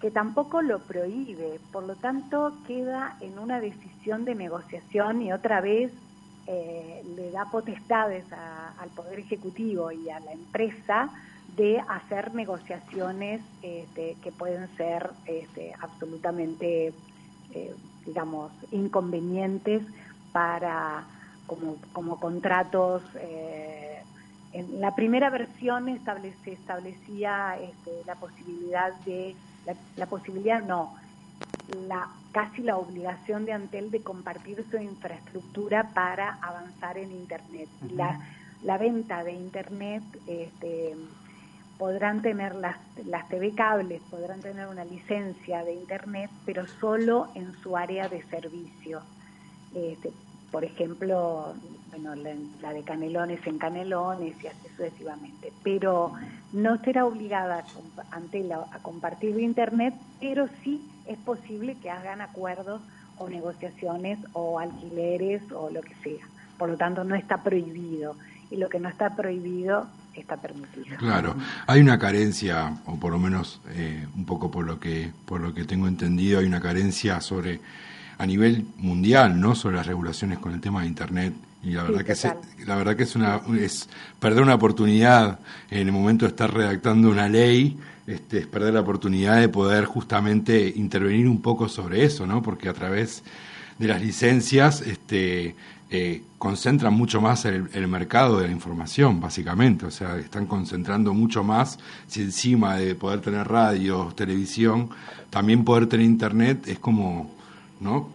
que 0.00 0.10
tampoco 0.10 0.62
lo 0.62 0.80
prohíbe, 0.80 1.60
por 1.70 1.84
lo 1.84 1.94
tanto 1.94 2.52
queda 2.66 3.16
en 3.20 3.38
una 3.38 3.60
decisión 3.60 4.24
de 4.24 4.34
negociación 4.34 5.22
y 5.22 5.32
otra 5.32 5.60
vez 5.60 5.92
eh, 6.48 7.04
le 7.14 7.30
da 7.30 7.44
potestades 7.44 8.24
al 8.32 8.88
Poder 8.90 9.20
Ejecutivo 9.20 9.92
y 9.92 10.10
a 10.10 10.18
la 10.18 10.32
empresa 10.32 11.08
de 11.56 11.78
hacer 11.78 12.34
negociaciones 12.34 13.42
este, 13.62 14.16
que 14.22 14.32
pueden 14.32 14.68
ser 14.76 15.10
este, 15.26 15.72
absolutamente, 15.80 16.92
eh, 17.54 17.74
digamos, 18.06 18.52
inconvenientes 18.70 19.82
para 20.32 21.04
como, 21.46 21.76
como 21.92 22.18
contratos. 22.18 23.02
Eh, 23.16 24.02
en 24.52 24.80
la 24.80 24.94
primera 24.94 25.30
versión 25.30 25.88
establece, 25.88 26.52
establecía 26.52 27.56
este, 27.60 27.90
la 28.06 28.16
posibilidad 28.16 28.92
de, 29.06 29.34
la, 29.66 29.74
la 29.96 30.06
posibilidad, 30.06 30.62
no, 30.62 30.94
la 31.88 32.08
casi 32.32 32.62
la 32.62 32.76
obligación 32.76 33.44
de 33.44 33.52
Antel 33.52 33.90
de 33.90 34.02
compartir 34.02 34.64
su 34.70 34.78
infraestructura 34.78 35.90
para 35.94 36.38
avanzar 36.40 36.98
en 36.98 37.12
Internet. 37.12 37.68
la, 37.94 38.20
la, 38.62 38.78
venta 38.78 39.22
de 39.22 39.32
Internet 39.32 40.02
este, 40.26 40.96
podrán 41.78 42.22
tener 42.22 42.54
las, 42.54 42.76
las 43.06 43.28
TV 43.28 43.54
cables, 43.54 44.00
podrán 44.10 44.40
tener 44.40 44.68
una 44.68 44.84
licencia 44.84 45.64
de 45.64 45.74
Internet, 45.74 46.30
pero 46.44 46.66
solo 46.66 47.28
en 47.34 47.52
su 47.62 47.76
área 47.76 48.08
de 48.08 48.22
servicio. 48.24 49.02
Este, 49.74 50.12
por 50.50 50.64
ejemplo, 50.64 51.54
bueno, 51.90 52.14
la, 52.60 52.72
de 52.72 52.82
Canelones 52.82 53.44
en 53.46 53.58
Canelones 53.58 54.34
y 54.42 54.46
así 54.46 54.68
sucesivamente. 54.76 55.52
Pero 55.62 56.12
no 56.52 56.76
será 56.84 57.06
obligada 57.06 57.64
ante 58.10 58.44
la, 58.44 58.66
a 58.70 58.78
compartir 58.82 59.38
Internet, 59.40 59.94
pero 60.20 60.48
sí 60.62 60.86
es 61.06 61.18
posible 61.18 61.76
que 61.76 61.90
hagan 61.90 62.20
acuerdos 62.20 62.82
o 63.18 63.28
negociaciones 63.28 64.18
o 64.34 64.58
alquileres 64.58 65.42
o 65.52 65.70
lo 65.70 65.80
que 65.80 65.94
sea. 65.96 66.26
Por 66.58 66.68
lo 66.68 66.76
tanto, 66.76 67.02
no 67.02 67.14
está 67.14 67.42
prohibido. 67.42 68.16
Y 68.50 68.56
lo 68.56 68.68
que 68.68 68.78
no 68.78 68.90
está 68.90 69.16
prohibido 69.16 69.86
está 70.14 70.36
permitido. 70.36 70.96
Claro, 70.98 71.34
hay 71.66 71.80
una 71.80 71.98
carencia, 71.98 72.78
o 72.86 72.96
por 72.98 73.12
lo 73.12 73.18
menos 73.18 73.60
eh, 73.70 74.06
un 74.14 74.24
poco 74.24 74.50
por 74.50 74.64
lo 74.64 74.78
que 74.78 75.10
por 75.24 75.40
lo 75.40 75.54
que 75.54 75.64
tengo 75.64 75.88
entendido, 75.88 76.40
hay 76.40 76.46
una 76.46 76.60
carencia 76.60 77.20
sobre 77.20 77.60
a 78.18 78.26
nivel 78.26 78.66
mundial, 78.78 79.40
¿no? 79.40 79.54
Sobre 79.54 79.76
las 79.76 79.86
regulaciones 79.86 80.38
con 80.38 80.52
el 80.52 80.60
tema 80.60 80.82
de 80.82 80.88
Internet 80.88 81.34
y 81.62 81.70
la 81.70 81.84
verdad 81.84 82.04
que 82.04 82.64
la 82.64 82.76
verdad 82.76 82.96
que 82.96 83.04
es 83.04 83.14
una 83.14 83.40
es 83.58 83.88
perder 84.18 84.42
una 84.42 84.54
oportunidad 84.54 85.38
en 85.70 85.86
el 85.86 85.92
momento 85.92 86.24
de 86.24 86.30
estar 86.30 86.52
redactando 86.52 87.08
una 87.08 87.28
ley 87.28 87.78
este, 88.06 88.38
es 88.38 88.46
perder 88.48 88.74
la 88.74 88.80
oportunidad 88.80 89.38
de 89.38 89.48
poder 89.48 89.84
justamente 89.84 90.72
intervenir 90.74 91.28
un 91.28 91.40
poco 91.40 91.68
sobre 91.68 92.04
eso 92.04 92.26
no 92.26 92.42
porque 92.42 92.68
a 92.68 92.72
través 92.72 93.22
de 93.78 93.86
las 93.86 94.02
licencias 94.02 94.80
este 94.80 95.54
eh, 95.94 96.22
concentran 96.38 96.94
mucho 96.94 97.20
más 97.20 97.44
el, 97.44 97.86
mercado 97.86 98.40
de 98.40 98.46
la 98.46 98.52
información 98.52 99.20
básicamente. 99.20 99.84
O 99.84 99.90
sea 99.90 100.16
están 100.16 100.46
concentrando 100.46 101.12
mucho 101.12 101.44
más 101.44 101.78
si 102.06 102.22
encima 102.22 102.76
de 102.76 102.94
poder 102.94 103.20
tener 103.20 103.46
radio 103.46 104.10
televisión 104.16 104.88
también 105.28 105.64
poder 105.64 105.86
tener 105.86 106.06
internet 106.06 106.66
es 106.66 106.78
como 106.78 107.30
no 107.80 108.08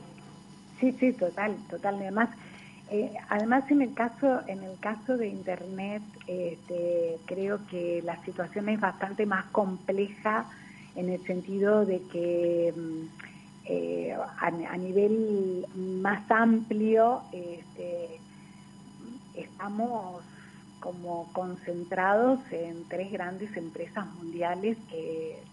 sí 0.80 0.92
sí 1.00 1.13
total 1.13 1.56
total. 1.70 1.96
Además 2.02 2.30
eh, 2.90 3.12
además, 3.30 3.70
en 3.70 3.82
el 3.82 3.94
caso 3.94 4.42
en 4.48 4.63
el 4.63 4.80
caso 4.80 5.18
de 5.18 5.28
Internet, 5.28 6.02
este, 6.26 7.18
creo 7.26 7.60
que 7.68 8.02
la 8.04 8.24
situación 8.24 8.70
es 8.70 8.80
bastante 8.80 9.26
más 9.26 9.46
compleja 9.52 10.46
en 10.96 11.10
el 11.10 11.22
sentido 11.26 11.86
de 11.86 12.02
que 12.12 12.74
mm, 12.76 13.37
eh, 13.70 14.16
a, 14.40 14.78
nivel 14.78 15.66
más 15.76 16.30
amplio 16.32 17.22
este, 17.34 18.20
estamos 19.34 20.24
como 20.80 21.28
concentrados 21.34 22.40
en 22.52 22.88
tres 22.88 23.12
grandes 23.12 23.58
empresas 23.58 24.06
mundiales 24.16 24.78
que 24.90 25.44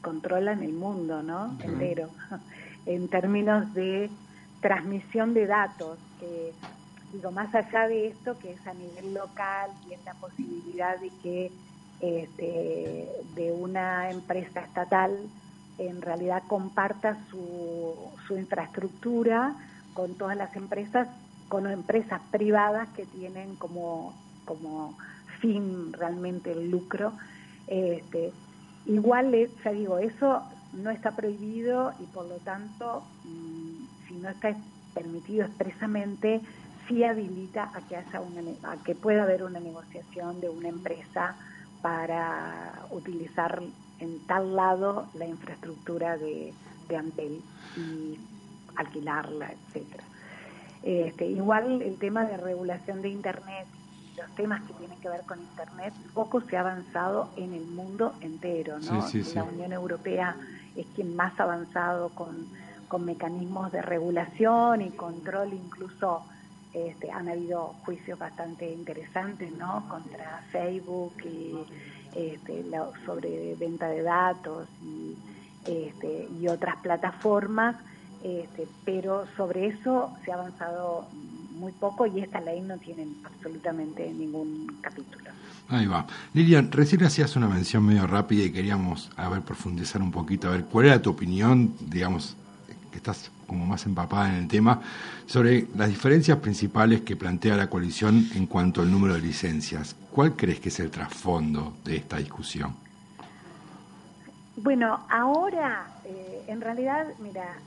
controlan 0.00 0.62
el 0.62 0.72
mundo, 0.72 1.22
¿no? 1.22 1.54
Entero, 1.62 2.08
en 2.86 3.08
términos 3.08 3.74
de 3.74 4.08
transmisión 4.62 5.34
de 5.34 5.46
datos, 5.46 5.98
que 6.18 6.52
digo, 7.12 7.30
más 7.30 7.54
allá 7.54 7.88
de 7.88 8.08
esto, 8.08 8.38
que 8.38 8.52
es 8.52 8.66
a 8.66 8.72
nivel 8.72 9.12
local 9.12 9.70
y 9.86 9.92
es 9.92 10.04
la 10.06 10.14
posibilidad 10.14 10.98
de 10.98 11.10
que 11.22 11.52
este, 12.00 13.06
de 13.34 13.52
una 13.52 14.10
empresa 14.10 14.60
estatal 14.60 15.18
en 15.78 16.02
realidad 16.02 16.42
comparta 16.46 17.18
su, 17.30 17.94
infraestructura 18.30 19.54
con 19.94 20.14
todas 20.14 20.36
las 20.36 20.54
empresas, 20.54 21.08
con 21.48 21.66
empresas 21.66 22.20
privadas 22.30 22.88
que 22.94 23.06
tienen 23.06 23.56
como, 23.56 24.14
como 24.44 24.98
fin 25.40 25.92
realmente 25.92 26.52
el 26.52 26.70
lucro. 26.70 27.12
Este, 27.66 28.32
igual, 28.86 29.34
ya 29.64 29.72
digo, 29.72 29.98
eso 29.98 30.42
no 30.74 30.90
está 30.90 31.12
prohibido 31.12 31.94
y 32.00 32.04
por 32.04 32.26
lo 32.26 32.36
tanto 32.36 33.02
mm, 33.24 34.06
si 34.06 34.14
no 34.14 34.28
está 34.28 34.54
permitido 34.94 35.46
expresamente, 35.46 36.40
sí 36.86 37.04
habilita 37.04 37.70
a 37.74 37.80
que, 37.86 37.96
haya 37.96 38.20
una, 38.20 38.72
a 38.72 38.76
que 38.82 38.94
pueda 38.94 39.22
haber 39.22 39.42
una 39.42 39.60
negociación 39.60 40.40
de 40.40 40.48
una 40.48 40.68
empresa 40.68 41.36
para 41.82 42.86
utilizar 42.90 43.62
en 44.00 44.20
tal 44.26 44.54
lado 44.54 45.08
la 45.14 45.26
infraestructura 45.26 46.16
de, 46.16 46.52
de 46.88 46.96
Antel 46.96 47.40
y 47.76 48.18
alquilarla, 48.76 49.52
etcétera. 49.52 50.04
Este, 50.82 51.26
igual 51.26 51.82
el 51.82 51.96
tema 51.98 52.24
de 52.24 52.36
regulación 52.36 53.02
de 53.02 53.08
Internet, 53.08 53.66
los 54.16 54.34
temas 54.36 54.62
que 54.62 54.74
tienen 54.74 54.98
que 55.00 55.08
ver 55.08 55.22
con 55.22 55.38
Internet, 55.40 55.92
poco 56.14 56.40
se 56.40 56.56
ha 56.56 56.60
avanzado 56.60 57.30
en 57.36 57.52
el 57.52 57.66
mundo 57.66 58.14
entero, 58.20 58.78
¿no? 58.78 59.06
La 59.34 59.44
Unión 59.44 59.72
Europea 59.72 60.36
es 60.76 60.86
quien 60.94 61.16
más 61.16 61.38
ha 61.40 61.44
avanzado 61.44 62.10
con 62.10 62.46
con 62.88 63.04
mecanismos 63.04 63.70
de 63.70 63.82
regulación 63.82 64.82
y 64.82 64.90
control, 64.90 65.52
incluso 65.52 66.24
este, 66.72 67.10
han 67.10 67.28
habido 67.28 67.74
juicios 67.84 68.18
bastante 68.18 68.70
interesantes 68.72 69.52
¿no? 69.52 69.86
contra 69.88 70.42
Facebook 70.50 71.12
y 71.24 71.54
este, 72.14 72.64
sobre 73.04 73.54
venta 73.56 73.88
de 73.88 74.02
datos 74.02 74.68
y, 74.82 75.14
este, 75.70 76.28
y 76.40 76.48
otras 76.48 76.76
plataformas, 76.76 77.76
este, 78.22 78.66
pero 78.84 79.26
sobre 79.36 79.68
eso 79.68 80.12
se 80.24 80.32
ha 80.32 80.34
avanzado 80.34 81.06
muy 81.52 81.72
poco 81.72 82.06
y 82.06 82.20
esta 82.20 82.40
ley 82.40 82.60
no 82.60 82.78
tiene 82.78 83.06
absolutamente 83.24 84.10
ningún 84.12 84.78
capítulo. 84.80 85.30
Ahí 85.68 85.86
va. 85.86 86.06
Lilian, 86.32 86.72
recién 86.72 87.04
hacías 87.04 87.36
una 87.36 87.48
mención 87.48 87.84
medio 87.84 88.06
rápida 88.06 88.44
y 88.44 88.52
queríamos 88.52 89.10
a 89.16 89.28
ver 89.28 89.42
profundizar 89.42 90.00
un 90.00 90.10
poquito, 90.10 90.48
a 90.48 90.52
ver 90.52 90.64
cuál 90.64 90.86
era 90.86 91.02
tu 91.02 91.10
opinión, 91.10 91.74
digamos, 91.80 92.36
que 92.90 92.98
estás 92.98 93.30
como 93.46 93.66
más 93.66 93.86
empapada 93.86 94.28
en 94.30 94.42
el 94.42 94.48
tema, 94.48 94.80
sobre 95.26 95.66
las 95.76 95.88
diferencias 95.88 96.38
principales 96.38 97.00
que 97.00 97.16
plantea 97.16 97.56
la 97.56 97.70
coalición 97.70 98.28
en 98.34 98.46
cuanto 98.46 98.82
al 98.82 98.90
número 98.90 99.14
de 99.14 99.20
licencias. 99.20 99.96
¿Cuál 100.10 100.36
crees 100.36 100.60
que 100.60 100.68
es 100.68 100.80
el 100.80 100.90
trasfondo 100.90 101.78
de 101.84 101.96
esta 101.96 102.18
discusión? 102.18 102.87
Bueno, 104.60 105.06
ahora, 105.08 105.86
eh, 106.04 106.42
en 106.48 106.60
realidad, 106.60 107.06
mira, 107.20 107.58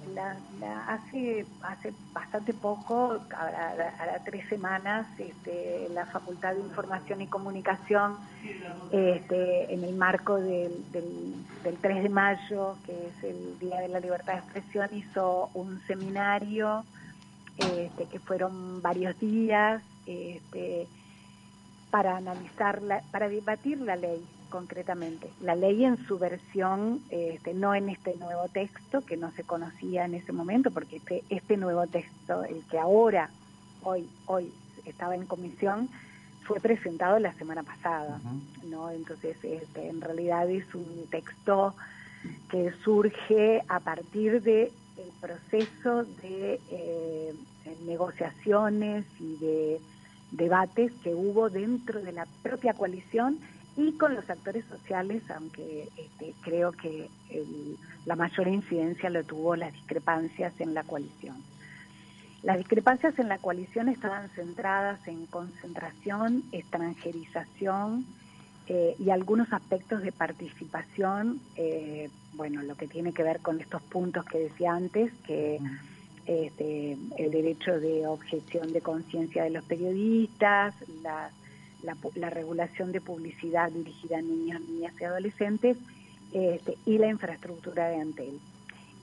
hace 0.89 1.45
hace 1.61 1.93
bastante 2.11 2.53
poco, 2.53 3.17
ahora, 3.33 4.21
tres 4.25 4.45
semanas, 4.49 5.07
este, 5.17 5.87
la 5.93 6.05
Facultad 6.07 6.53
de 6.53 6.59
Información 6.59 7.21
y 7.21 7.27
Comunicación, 7.27 8.17
este, 8.91 9.73
en 9.73 9.85
el 9.85 9.95
marco 9.95 10.35
del, 10.35 10.83
del, 10.91 11.77
3 11.79 12.03
de 12.03 12.09
mayo, 12.09 12.75
que 12.85 12.91
es 12.91 13.23
el 13.23 13.57
Día 13.59 13.79
de 13.79 13.87
la 13.87 14.01
Libertad 14.01 14.33
de 14.33 14.39
Expresión, 14.39 14.89
hizo 14.91 15.49
un 15.53 15.79
seminario 15.87 16.83
este, 17.57 18.05
que 18.05 18.19
fueron 18.19 18.81
varios 18.81 19.17
días 19.17 19.81
este, 20.05 20.87
para 21.91 22.17
analizar, 22.17 22.81
para 23.11 23.29
debatir 23.29 23.79
la 23.81 23.95
ley 23.95 24.25
concretamente. 24.49 25.29
La 25.41 25.55
ley 25.55 25.85
en 25.85 25.97
su 26.07 26.17
versión, 26.17 27.01
este, 27.09 27.53
no 27.53 27.75
en 27.75 27.89
este 27.89 28.15
nuevo 28.15 28.47
texto 28.49 29.01
que 29.01 29.17
no 29.17 29.31
se 29.31 29.43
conocía 29.43 30.05
en 30.05 30.15
ese 30.15 30.31
momento, 30.31 30.71
porque 30.71 30.97
este, 30.97 31.23
este 31.29 31.57
nuevo 31.57 31.85
texto, 31.87 32.43
el 32.43 32.63
que 32.65 32.79
ahora, 32.79 33.29
hoy, 33.83 34.07
hoy 34.25 34.51
estaba 34.85 35.15
en 35.15 35.25
comisión, 35.25 35.89
fue 36.43 36.59
presentado 36.59 37.19
la 37.19 37.33
semana 37.33 37.63
pasada, 37.63 38.19
¿no? 38.65 38.89
Entonces, 38.89 39.37
este, 39.43 39.89
en 39.89 40.01
realidad 40.01 40.49
es 40.49 40.65
un 40.73 41.07
texto 41.09 41.75
que 42.49 42.71
surge 42.83 43.61
a 43.67 43.79
partir 43.79 44.41
de 44.41 44.71
el 44.97 45.11
proceso 45.19 46.03
de 46.21 46.59
eh, 46.69 47.33
negociaciones 47.85 49.05
y 49.19 49.35
de 49.37 49.81
debates 50.31 50.91
que 51.03 51.13
hubo 51.13 51.49
dentro 51.49 52.01
de 52.01 52.11
la 52.11 52.25
propia 52.41 52.73
coalición 52.73 53.39
y 53.77 53.93
con 53.93 54.15
los 54.15 54.29
actores 54.29 54.65
sociales, 54.65 55.23
aunque 55.29 55.89
este, 55.97 56.33
creo 56.41 56.71
que 56.71 57.09
la 58.05 58.15
mayor 58.15 58.47
incidencia 58.47 59.09
lo 59.09 59.23
tuvo 59.23 59.55
las 59.55 59.73
discrepancias 59.73 60.53
en 60.59 60.73
la 60.73 60.83
coalición. 60.83 61.37
Las 62.43 62.57
discrepancias 62.57 63.17
en 63.19 63.29
la 63.29 63.37
coalición 63.37 63.87
estaban 63.87 64.27
centradas 64.29 65.07
en 65.07 65.27
concentración, 65.27 66.43
extranjerización 66.51 68.05
eh, 68.67 68.95
y 68.97 69.11
algunos 69.11 69.53
aspectos 69.53 70.01
de 70.01 70.11
participación, 70.11 71.39
eh, 71.55 72.09
bueno, 72.33 72.63
lo 72.63 72.75
que 72.75 72.87
tiene 72.87 73.13
que 73.13 73.23
ver 73.23 73.41
con 73.41 73.61
estos 73.61 73.81
puntos 73.83 74.25
que 74.25 74.39
decía 74.39 74.73
antes, 74.73 75.11
que 75.25 75.59
este, 76.31 76.97
el 77.17 77.31
derecho 77.31 77.79
de 77.79 78.07
objeción 78.07 78.71
de 78.71 78.81
conciencia 78.81 79.43
de 79.43 79.49
los 79.49 79.63
periodistas, 79.65 80.73
la, 81.03 81.29
regulación 82.29 82.91
de 82.91 83.01
publicidad 83.01 83.71
dirigida 83.71 84.19
a 84.19 84.21
niños, 84.21 84.61
niñas 84.61 84.93
y 84.99 85.03
adolescentes 85.03 85.77
este, 86.31 86.77
y 86.85 86.97
la 86.97 87.07
infraestructura 87.09 87.89
de 87.89 87.97
Antel. 87.97 88.39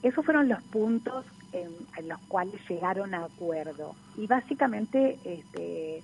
Esos 0.01 0.25
fueron 0.25 0.47
los 0.47 0.63
puntos 0.63 1.25
en, 1.51 2.07
los 2.07 2.19
cuales 2.27 2.55
llegaron 2.67 3.13
a 3.13 3.25
acuerdo. 3.25 3.95
Y 4.17 4.27
básicamente 4.27 5.19
este, 5.25 6.01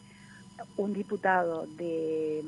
un 0.77 0.93
diputado 0.93 1.65
de, 1.77 2.43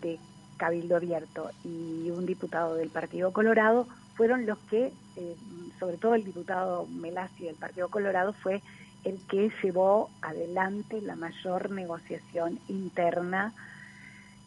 de 0.00 0.18
Cabildo 0.56 0.96
Abierto 0.96 1.50
y 1.64 2.10
un 2.10 2.24
diputado 2.26 2.74
del 2.74 2.88
Partido 2.88 3.32
Colorado 3.32 3.86
fueron 4.14 4.46
los 4.46 4.58
que, 4.70 4.92
eh, 5.16 5.36
sobre 5.78 5.96
todo 5.96 6.14
el 6.14 6.24
diputado 6.24 6.86
Melasi 6.86 7.44
del 7.44 7.56
Partido 7.56 7.88
Colorado, 7.88 8.32
fue 8.32 8.62
el 9.04 9.18
que 9.28 9.50
llevó 9.62 10.10
adelante 10.20 11.00
la 11.00 11.16
mayor 11.16 11.70
negociación 11.70 12.58
interna. 12.68 13.52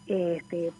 Este, 0.08 0.72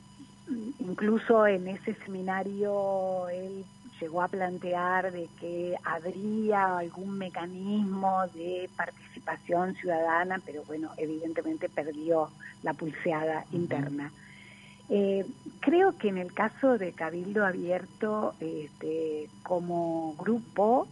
incluso 0.80 1.48
en 1.48 1.68
ese 1.68 1.96
seminario 2.06 3.28
él 3.30 3.66
llegó 4.00 4.22
a 4.22 4.28
plantear 4.28 5.12
de 5.12 5.28
que 5.40 5.76
habría 5.84 6.78
algún 6.78 7.18
mecanismo 7.18 8.28
de 8.34 8.70
participación 8.76 9.76
ciudadana, 9.76 10.40
pero 10.46 10.64
bueno, 10.64 10.92
evidentemente 10.98 11.70
perdió 11.70 12.30
la 12.64 12.74
pulseada 12.74 13.46
interna. 13.52 14.12
Eh, 14.90 15.26
creo 15.62 15.98
que 15.98 16.10
en 16.10 16.18
el 16.18 16.34
caso 16.34 16.78
de 16.78 16.92
Cabildo 16.92 17.46
Abierto, 17.46 18.36
este, 18.40 19.30
como 19.44 20.16
grupo, 20.16 20.88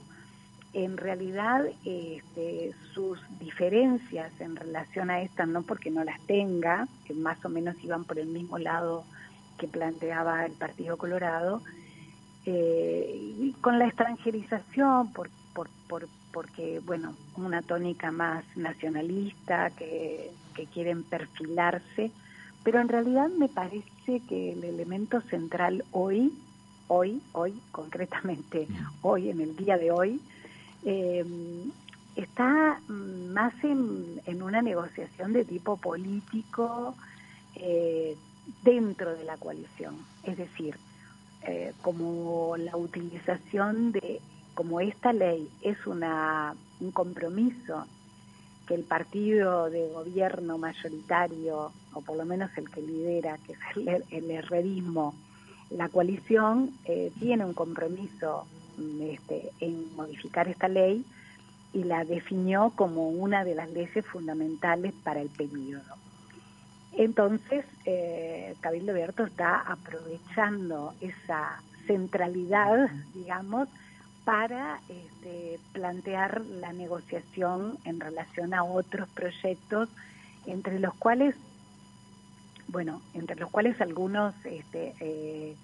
en 0.74 0.98
realidad 0.98 1.66
este, 1.86 2.74
sus 2.94 3.20
diferencias 3.40 4.32
en 4.40 4.56
relación 4.56 5.12
a 5.12 5.22
esta, 5.22 5.46
no 5.46 5.62
porque 5.62 5.92
no 5.92 6.04
las 6.04 6.20
tenga, 6.22 6.88
que 7.06 7.14
más 7.14 7.44
o 7.46 7.50
menos 7.50 7.76
iban 7.84 8.04
por 8.06 8.18
el 8.18 8.28
mismo 8.28 8.58
lado 8.58 9.06
que 9.60 9.68
planteaba 9.68 10.46
el 10.46 10.54
Partido 10.54 10.98
Colorado, 10.98 11.62
eh, 12.46 13.36
y 13.40 13.54
con 13.62 13.78
la 13.78 13.86
extranjerización, 13.86 15.14
por, 15.14 15.30
por, 15.54 15.70
por, 15.88 16.08
porque, 16.32 16.82
bueno, 16.84 17.16
una 17.38 17.62
tónica 17.62 18.12
más 18.12 18.44
nacionalista, 18.56 19.70
que 19.70 20.32
quieren 20.74 21.04
perfilarse, 21.04 22.12
pero 22.64 22.80
en 22.80 22.88
realidad 22.88 23.30
me 23.30 23.50
parece 23.50 24.22
que 24.28 24.54
el 24.54 24.64
elemento 24.64 25.22
central 25.22 25.84
hoy, 25.92 26.34
hoy, 26.88 27.22
hoy, 27.34 27.54
concretamente 27.72 28.68
hoy, 29.02 29.30
en 29.30 29.42
el 29.42 29.56
día 29.56 29.78
de 29.78 29.92
hoy, 29.92 30.22
eh, 30.86 31.26
está 32.16 32.80
más 32.88 33.54
en, 33.64 34.42
una 34.42 34.62
negociación 34.62 35.34
de 35.34 35.46
tipo 35.46 35.78
político 35.78 36.96
eh, 37.56 38.16
dentro 38.64 39.16
de 39.16 39.24
la 39.24 39.38
coalición. 39.38 39.98
Es 40.24 40.38
decir, 40.38 40.78
eh, 41.44 41.74
como 41.82 42.56
la 42.58 42.78
utilización 42.78 43.92
de, 43.92 44.22
como 44.54 44.80
esta 44.80 45.12
ley 45.12 45.50
es 45.62 45.86
una, 45.88 46.56
un 46.80 46.92
compromiso 46.92 47.86
que 48.68 48.76
el 48.76 48.84
partido 48.84 49.70
de 49.70 49.90
gobierno 49.90 50.58
mayoritario, 50.58 51.72
o 51.94 52.02
por 52.02 52.18
lo 52.18 52.26
menos 52.26 52.50
el 52.58 52.70
que 52.70 52.82
lidera, 52.82 53.38
que 53.46 53.54
es 53.54 53.60
el, 53.76 54.04
el 54.10 54.32
herrerismo, 54.32 55.14
la 55.70 55.90
coalición 55.90 56.72
eh, 56.86 57.12
tiene 57.20 57.46
un 57.46 57.54
compromiso 57.54 58.46
este, 59.02 59.50
en 59.60 59.96
modificar 59.96 60.48
esta 60.48 60.68
ley 60.68 61.06
y 61.74 61.84
la 61.84 62.04
definió 62.04 62.72
como 62.76 63.10
una 63.10 63.44
de 63.44 63.56
las 63.56 63.70
leyes 63.72 64.06
fundamentales 64.06 64.94
para 65.04 65.22
el 65.22 65.30
periodo. 65.30 65.96
Entonces, 66.96 67.66
eh, 67.86 68.56
Cabildo 68.62 68.92
Abierto 68.92 69.24
está 69.24 69.60
aprovechando 69.62 70.94
esa 71.02 71.62
centralidad, 71.88 72.90
digamos, 73.16 73.68
para 74.26 74.80
este, 74.90 75.60
plantear 75.74 76.42
la 76.42 76.74
negociación 76.74 77.78
en 77.86 78.00
relación 78.00 78.54
a 78.54 78.64
otros 78.64 79.10
proyectos, 79.10 79.90
entre 80.46 80.80
los 80.80 80.94
cuales, 80.96 81.36
bueno, 82.68 83.02
entre 83.14 83.36
los 83.36 83.50
cuales 83.50 83.80
algunos 83.82 84.34
este, 84.46 84.94
eh, 85.00 85.56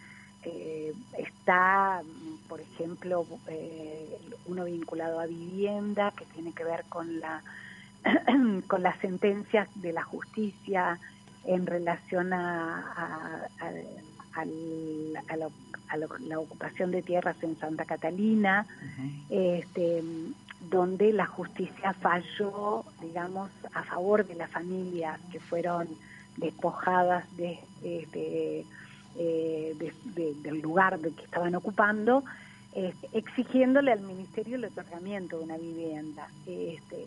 eh, 0.44 0.94
está, 1.18 2.02
por 2.48 2.62
ejemplo, 2.62 3.26
eh, 3.48 4.18
uno 4.46 4.66
vinculado 4.66 5.20
a 5.20 5.26
vivienda, 5.26 6.12
que 6.12 6.26
tiene 6.26 6.54
que 6.54 6.64
ver 6.64 6.84
con 6.90 7.20
la 7.20 7.42
con 8.68 8.82
las 8.82 8.98
sentencias 9.00 9.68
de 9.76 9.92
la 9.92 10.04
justicia 10.04 10.98
en 11.46 11.66
relación 11.66 12.32
a, 12.32 13.42
a, 13.60 13.72
la, 14.46 16.40
ocupación 16.40 16.92
de 16.92 17.02
tierras 17.02 17.36
en 17.42 17.58
Santa 17.58 17.86
Catalina, 17.86 18.66
este, 19.30 20.04
donde 20.70 21.14
la 21.14 21.26
justicia 21.26 21.94
falló, 21.94 22.84
digamos, 23.02 23.50
a 23.74 23.84
favor 23.84 24.26
de 24.26 24.36
las 24.36 24.50
familias 24.52 25.20
que 25.32 25.40
fueron 25.40 25.88
despojadas 26.38 27.26
de, 27.38 27.60
de 27.82 28.66
eh, 29.22 29.76
del 30.44 30.62
lugar 30.62 30.98
de 31.00 31.12
que 31.12 31.24
estaban 31.24 31.54
ocupando, 31.56 32.24
este, 32.74 33.10
exigiéndole 33.12 33.92
al 33.92 34.00
ministerio 34.00 34.56
el 34.56 34.66
otorgamiento 34.66 35.40
de 35.40 35.44
una 35.44 35.58
vivienda. 35.58 36.28
Este, 36.46 37.06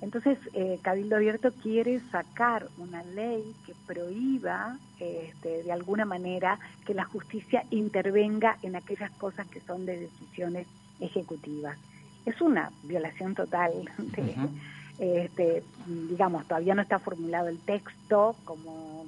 entonces, 0.00 0.38
eh, 0.52 0.78
Cabildo 0.80 1.16
Abierto 1.16 1.52
quiere 1.52 2.00
sacar 2.10 2.68
una 2.78 3.02
ley 3.02 3.54
que 3.66 3.74
prohíba, 3.86 4.78
este, 5.00 5.64
de 5.64 5.72
alguna 5.72 6.04
manera, 6.04 6.58
que 6.86 6.94
la 6.94 7.04
justicia 7.04 7.64
intervenga 7.70 8.58
en 8.62 8.76
aquellas 8.76 9.10
cosas 9.12 9.48
que 9.48 9.60
son 9.60 9.86
de 9.86 9.98
decisiones 9.98 10.66
ejecutivas. 11.00 11.76
Es 12.24 12.40
una 12.40 12.70
violación 12.84 13.34
total 13.34 13.72
este, 14.98 15.62
digamos, 15.86 16.46
todavía 16.46 16.74
no 16.74 16.82
está 16.82 16.98
formulado 16.98 17.48
el 17.48 17.58
texto, 17.60 18.34
como 18.44 19.06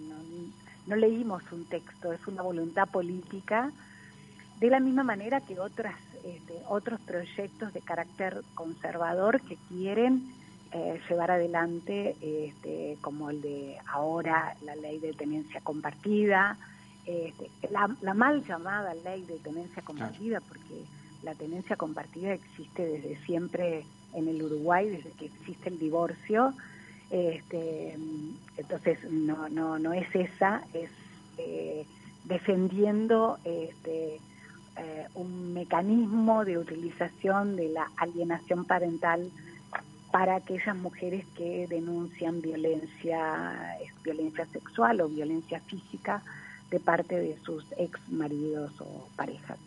no 0.87 0.97
leímos 0.97 1.43
un 1.53 1.65
texto, 1.65 2.13
es 2.13 2.27
una 2.27 2.43
voluntad 2.43 2.89
política, 2.89 3.71
de 4.61 4.71
la 4.71 4.81
misma 4.81 5.03
manera 5.03 5.41
que 5.41 5.59
otras, 5.59 5.97
este, 6.25 6.55
otros 6.69 7.01
proyectos 7.01 7.73
de 7.73 7.81
carácter 7.81 8.43
conservador 8.55 9.41
que 9.41 9.57
quieren 9.69 10.33
eh, 10.73 11.01
llevar 11.09 11.33
adelante, 11.33 12.17
este, 12.21 12.97
como 13.01 13.31
el 13.31 13.41
de 13.43 13.77
ahora 13.87 14.55
la 14.63 14.77
ley 14.77 14.99
de 14.99 15.13
tenencia 15.13 15.61
compartida, 15.61 16.57
este, 17.07 17.51
la, 17.71 18.15
mal 18.15 18.45
llamada 18.47 18.95
ley 18.95 19.23
de 19.23 19.39
tenencia 19.39 19.83
compartida, 19.83 20.41
porque 20.41 20.85
la 21.23 21.35
tenencia 21.35 21.77
compartida 21.77 22.35
existe 22.35 22.87
desde 22.87 23.17
siempre 23.25 23.85
en 24.15 24.29
el 24.29 24.43
Uruguay, 24.43 24.89
desde 24.89 25.11
que 25.11 25.27
existe 25.27 25.71
el 25.71 25.79
divorcio. 25.79 26.55
Este, 27.11 27.97
entonces, 28.57 28.99
no, 29.11 29.49
no, 29.49 29.79
no 29.79 29.93
es 29.93 30.07
esa, 30.15 30.63
es 30.73 30.91
eh, 31.39 31.85
defendiendo 32.25 33.39
este, 33.45 34.21
eh, 34.77 35.07
un 35.15 35.53
mecanismo 35.53 36.45
de 36.45 36.59
utilización 36.59 37.57
de 37.57 37.71
la 37.71 37.91
alienación 37.97 38.65
parental 38.65 39.31
para 40.11 40.37
aquellas 40.37 40.77
mujeres 40.77 41.25
que 41.37 41.67
denuncian 41.69 42.41
violencia, 42.41 43.77
violencia 44.03 44.47
sexual 44.47 45.01
o 45.01 45.09
violencia 45.09 45.61
física 45.61 46.23
de 46.71 46.81
parte 46.81 47.17
de 47.17 47.39
sus 47.43 47.65
ex 47.77 47.99
maridos 48.11 48.73
o 48.81 49.09
parejas. 49.17 49.59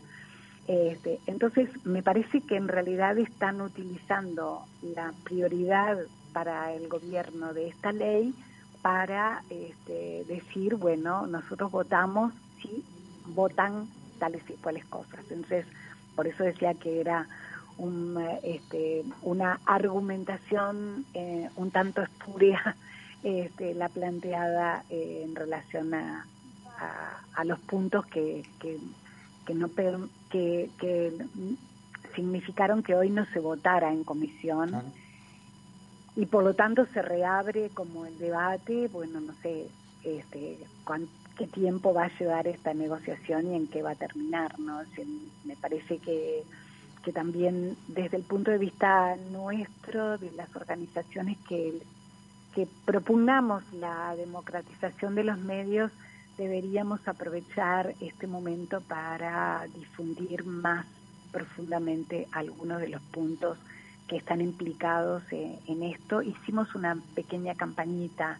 Este, 0.67 1.19
entonces, 1.27 1.69
me 1.85 2.01
parece 2.01 2.41
que 2.41 2.55
en 2.55 2.67
realidad 2.67 3.17
están 3.17 3.61
utilizando 3.61 4.65
la 4.81 5.13
prioridad 5.23 5.97
para 6.31 6.73
el 6.73 6.87
gobierno 6.87 7.53
de 7.53 7.67
esta 7.67 7.91
ley 7.91 8.33
para 8.81 9.43
este, 9.49 10.25
decir, 10.25 10.75
bueno, 10.75 11.27
nosotros 11.27 11.71
votamos 11.71 12.33
si 12.61 12.83
votan 13.27 13.87
tales 14.19 14.43
y 14.49 14.53
cuales 14.53 14.85
cosas. 14.85 15.19
Entonces, 15.29 15.65
por 16.15 16.27
eso 16.27 16.43
decía 16.43 16.73
que 16.73 16.99
era 17.01 17.27
un, 17.77 18.17
este, 18.43 19.03
una 19.21 19.59
argumentación 19.65 21.05
eh, 21.13 21.49
un 21.55 21.71
tanto 21.71 22.01
espuria 22.01 22.75
este, 23.23 23.73
la 23.73 23.89
planteada 23.89 24.83
eh, 24.89 25.23
en 25.23 25.35
relación 25.35 25.93
a, 25.93 26.25
a, 27.35 27.45
los 27.45 27.59
puntos 27.59 28.05
que, 28.07 28.43
que, 28.59 28.77
que 29.45 29.53
no 29.53 29.69
que, 30.29 30.69
que, 30.79 31.13
significaron 32.15 32.83
que 32.83 32.95
hoy 32.95 33.09
no 33.09 33.25
se 33.27 33.39
votara 33.39 33.91
en 33.91 34.03
comisión. 34.03 34.83
Y 36.15 36.27
por 36.27 36.43
lo 36.43 36.53
tanto 36.53 36.85
se 36.93 37.01
reabre 37.01 37.69
como 37.73 38.05
el 38.05 38.17
debate 38.19 38.87
bueno 38.89 39.19
no 39.19 39.33
sé 39.41 39.67
este 40.03 40.59
qué 41.37 41.47
tiempo 41.47 41.93
va 41.93 42.05
a 42.05 42.19
llevar 42.19 42.45
esta 42.45 42.75
negociación 42.75 43.51
y 43.51 43.55
en 43.55 43.67
qué 43.67 43.81
va 43.81 43.91
a 43.91 43.95
terminar 43.95 44.59
no 44.59 44.81
me 45.43 45.55
parece 45.55 45.97
que 45.97 46.43
que 47.03 47.11
también 47.11 47.75
desde 47.87 48.17
el 48.17 48.23
punto 48.23 48.51
de 48.51 48.57
vista 48.57 49.15
nuestro 49.31 50.17
de 50.17 50.31
las 50.31 50.55
organizaciones 50.55 51.37
que 51.47 51.81
que 52.53 52.67
propugnamos 52.85 53.63
la 53.73 54.15
democratización 54.15 55.15
de 55.15 55.23
los 55.23 55.37
medios 55.39 55.91
deberíamos 56.37 57.07
aprovechar 57.07 57.93
este 57.99 58.27
momento 58.27 58.81
para 58.81 59.65
difundir 59.75 60.45
más 60.45 60.85
profundamente 61.31 62.27
algunos 62.31 62.79
de 62.79 62.89
los 62.89 63.01
puntos 63.01 63.57
que 64.07 64.17
están 64.17 64.41
implicados 64.41 65.23
eh, 65.31 65.59
en 65.67 65.83
esto. 65.83 66.21
Hicimos 66.21 66.75
una 66.75 66.97
pequeña 67.15 67.55
campañita 67.55 68.39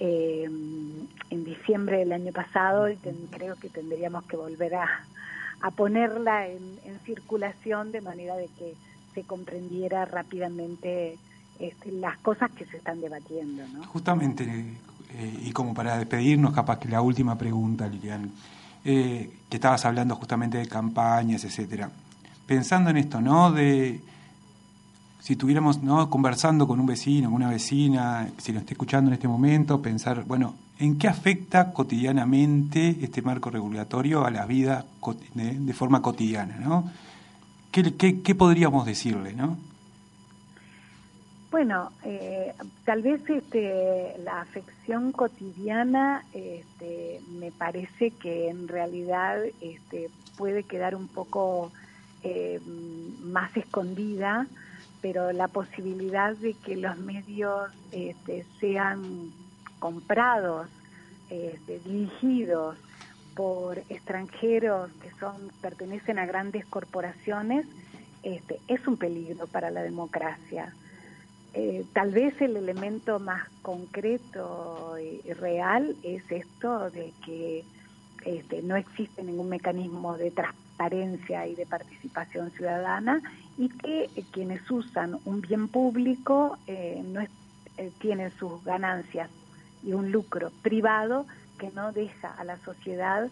eh, 0.00 0.44
en 0.44 1.44
diciembre 1.44 1.98
del 1.98 2.12
año 2.12 2.32
pasado 2.32 2.88
y 2.88 2.96
creo 3.30 3.56
que 3.56 3.68
tendríamos 3.68 4.24
que 4.24 4.36
volver 4.36 4.76
a, 4.76 5.04
ponerla 5.70 6.46
en, 6.46 6.78
circulación 7.04 7.90
de 7.90 8.02
manera 8.02 8.36
de 8.36 8.48
que 8.58 8.74
se 9.14 9.22
comprendiera 9.22 10.04
rápidamente 10.04 11.16
este, 11.58 11.90
las 11.90 12.18
cosas 12.18 12.50
que 12.50 12.66
se 12.66 12.76
están 12.76 13.00
debatiendo. 13.00 13.62
Justamente, 13.86 14.44
eh, 15.14 15.40
y 15.42 15.50
como 15.52 15.72
para 15.72 15.96
despedirnos, 15.96 16.52
capaz 16.52 16.78
que 16.78 16.88
la 16.88 17.00
última 17.00 17.38
pregunta, 17.38 17.88
Lilian, 17.88 18.30
eh, 18.84 19.30
que 19.48 19.56
estabas 19.56 19.86
hablando 19.86 20.16
justamente 20.16 20.58
de 20.58 20.66
campañas, 20.68 21.44
etcétera. 21.44 21.90
Pensando 22.46 22.90
en 22.90 22.98
esto, 22.98 23.22
¿no? 23.22 23.50
De 23.52 24.02
si 25.20 25.32
estuviéramos 25.34 25.82
¿no? 25.82 26.08
conversando 26.08 26.66
con 26.66 26.80
un 26.80 26.86
vecino, 26.86 27.28
con 27.28 27.36
una 27.36 27.50
vecina, 27.50 28.28
si 28.38 28.52
lo 28.52 28.60
está 28.60 28.72
escuchando 28.72 29.10
en 29.10 29.14
este 29.14 29.28
momento, 29.28 29.82
pensar, 29.82 30.24
bueno, 30.24 30.54
¿en 30.78 30.98
qué 30.98 31.08
afecta 31.08 31.72
cotidianamente 31.72 32.96
este 33.02 33.22
marco 33.22 33.50
regulatorio 33.50 34.24
a 34.24 34.30
la 34.30 34.46
vida 34.46 34.84
de, 35.34 35.72
forma 35.72 36.02
cotidiana, 36.02 36.56
¿no? 36.56 36.90
¿Qué, 37.72 38.34
podríamos 38.34 38.86
decirle, 38.86 39.32
no? 39.32 39.56
Bueno, 41.50 41.92
eh, 42.04 42.54
tal 42.84 43.02
vez 43.02 43.22
este, 43.28 44.16
la 44.22 44.40
afección 44.40 45.12
cotidiana 45.12 46.24
este, 46.32 47.20
me 47.38 47.50
parece 47.50 48.10
que 48.10 48.48
en 48.48 48.68
realidad 48.68 49.38
este, 49.60 50.10
puede 50.36 50.64
quedar 50.64 50.94
un 50.94 51.08
poco 51.08 51.72
eh, 52.22 52.60
más 53.22 53.56
escondida, 53.56 54.46
pero 55.00 55.32
la 55.32 55.48
posibilidad 55.48 56.36
de 56.36 56.54
que 56.54 56.76
los 56.76 56.98
medios 56.98 57.70
este, 57.92 58.44
sean 58.60 59.30
comprados, 59.78 60.68
este, 61.30 61.78
dirigidos 61.80 62.76
por 63.34 63.78
extranjeros 63.88 64.90
que 65.00 65.10
son 65.20 65.50
pertenecen 65.60 66.18
a 66.18 66.26
grandes 66.26 66.66
corporaciones, 66.66 67.66
este, 68.22 68.58
es 68.66 68.86
un 68.88 68.96
peligro 68.96 69.46
para 69.46 69.70
la 69.70 69.82
democracia. 69.82 70.74
Eh, 71.54 71.84
tal 71.92 72.10
vez 72.10 72.40
el 72.40 72.56
elemento 72.56 73.20
más 73.20 73.48
concreto 73.62 74.96
y 74.98 75.32
real 75.32 75.96
es 76.02 76.22
esto 76.30 76.90
de 76.90 77.12
que 77.24 77.64
este, 78.24 78.62
no 78.62 78.76
existe 78.76 79.22
ningún 79.22 79.48
mecanismo 79.48 80.16
de 80.18 80.30
transparencia 80.30 81.46
y 81.46 81.54
de 81.54 81.64
participación 81.64 82.50
ciudadana 82.50 83.22
y 83.56 83.68
que 83.68 84.04
eh, 84.04 84.24
quienes 84.30 84.68
usan 84.70 85.18
un 85.24 85.40
bien 85.40 85.68
público 85.68 86.58
eh, 86.66 87.02
no 87.04 87.20
tienen 88.00 88.32
sus 88.38 88.62
ganancias 88.64 89.30
y 89.82 89.92
un 89.92 90.10
lucro 90.10 90.50
privado 90.62 91.26
que 91.58 91.70
no 91.70 91.92
deja 91.92 92.28
a 92.28 92.44
la 92.44 92.58
sociedad 92.58 93.28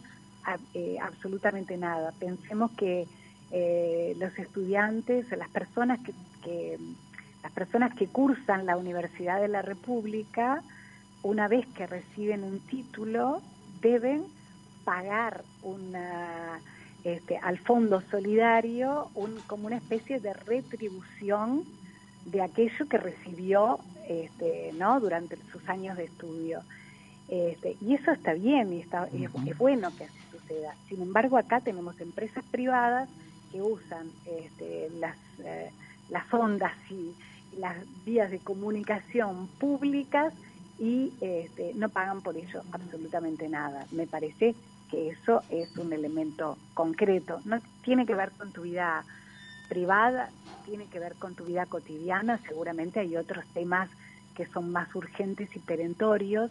absolutamente 1.00 1.76
nada. 1.76 2.12
Pensemos 2.18 2.70
que 2.72 3.06
los 4.16 4.38
estudiantes, 4.38 5.30
las 5.36 5.48
personas 5.48 5.98
que 6.42 6.78
las 7.46 7.52
personas 7.52 7.94
que 7.94 8.08
cursan 8.08 8.66
la 8.66 8.76
Universidad 8.76 9.40
de 9.40 9.46
la 9.46 9.62
República, 9.62 10.64
una 11.22 11.46
vez 11.46 11.64
que 11.76 11.86
reciben 11.86 12.42
un 12.42 12.58
título, 12.58 13.40
deben 13.80 14.24
pagar 14.84 15.44
una, 15.62 16.58
este, 17.04 17.38
al 17.38 17.58
fondo 17.58 18.02
solidario 18.10 19.10
un, 19.14 19.36
como 19.46 19.68
una 19.68 19.76
especie 19.76 20.18
de 20.18 20.32
retribución 20.32 21.62
de 22.24 22.42
aquello 22.42 22.88
que 22.88 22.98
recibió 22.98 23.78
este, 24.08 24.72
¿no? 24.74 25.00
durante 25.00 25.36
sus 25.52 25.68
años 25.68 25.96
de 25.96 26.04
estudio. 26.04 26.62
Este, 27.28 27.76
y 27.80 27.94
eso 27.94 28.12
está 28.12 28.34
bien 28.34 28.72
y 28.72 28.80
está, 28.80 29.08
es, 29.12 29.58
bueno 29.58 29.90
que 29.96 30.04
así 30.04 30.18
suceda. 30.30 30.74
Sin 30.88 31.02
embargo, 31.02 31.36
acá 31.36 31.60
tenemos 31.60 32.00
empresas 32.00 32.44
privadas 32.50 33.08
que 33.50 33.62
usan 33.62 34.10
este, 34.26 34.90
las, 34.98 35.16
eh, 35.44 35.70
las 36.08 36.32
ondas 36.32 36.74
y, 36.90 37.14
las 37.58 37.76
vías 38.04 38.30
de 38.30 38.38
comunicación 38.38 39.48
públicas 39.58 40.32
y 40.78 41.12
este, 41.20 41.72
no 41.74 41.88
pagan 41.88 42.20
por 42.20 42.36
ello 42.36 42.62
absolutamente 42.72 43.48
nada. 43.48 43.86
Me 43.92 44.06
parece 44.06 44.54
que 44.90 45.08
eso 45.08 45.42
es 45.50 45.76
un 45.76 45.92
elemento 45.92 46.58
concreto. 46.74 47.40
No 47.44 47.60
tiene 47.82 48.06
que 48.06 48.14
ver 48.14 48.30
con 48.32 48.52
tu 48.52 48.62
vida 48.62 49.04
privada, 49.68 50.30
tiene 50.64 50.86
que 50.86 50.98
ver 50.98 51.14
con 51.14 51.34
tu 51.34 51.44
vida 51.44 51.66
cotidiana. 51.66 52.38
Seguramente 52.46 53.00
hay 53.00 53.16
otros 53.16 53.44
temas 53.54 53.88
que 54.34 54.46
son 54.46 54.70
más 54.70 54.94
urgentes 54.94 55.54
y 55.56 55.58
perentorios, 55.60 56.50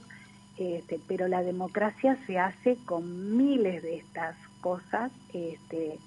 este, 0.57 0.99
pero 1.07 1.27
la 1.27 1.43
democracia 1.43 2.17
se 2.25 2.39
hace 2.39 2.77
con 2.85 3.37
miles 3.37 3.83
de 3.83 3.97
estas 3.97 4.35
cosas. 4.61 5.11
Este, 5.33 5.99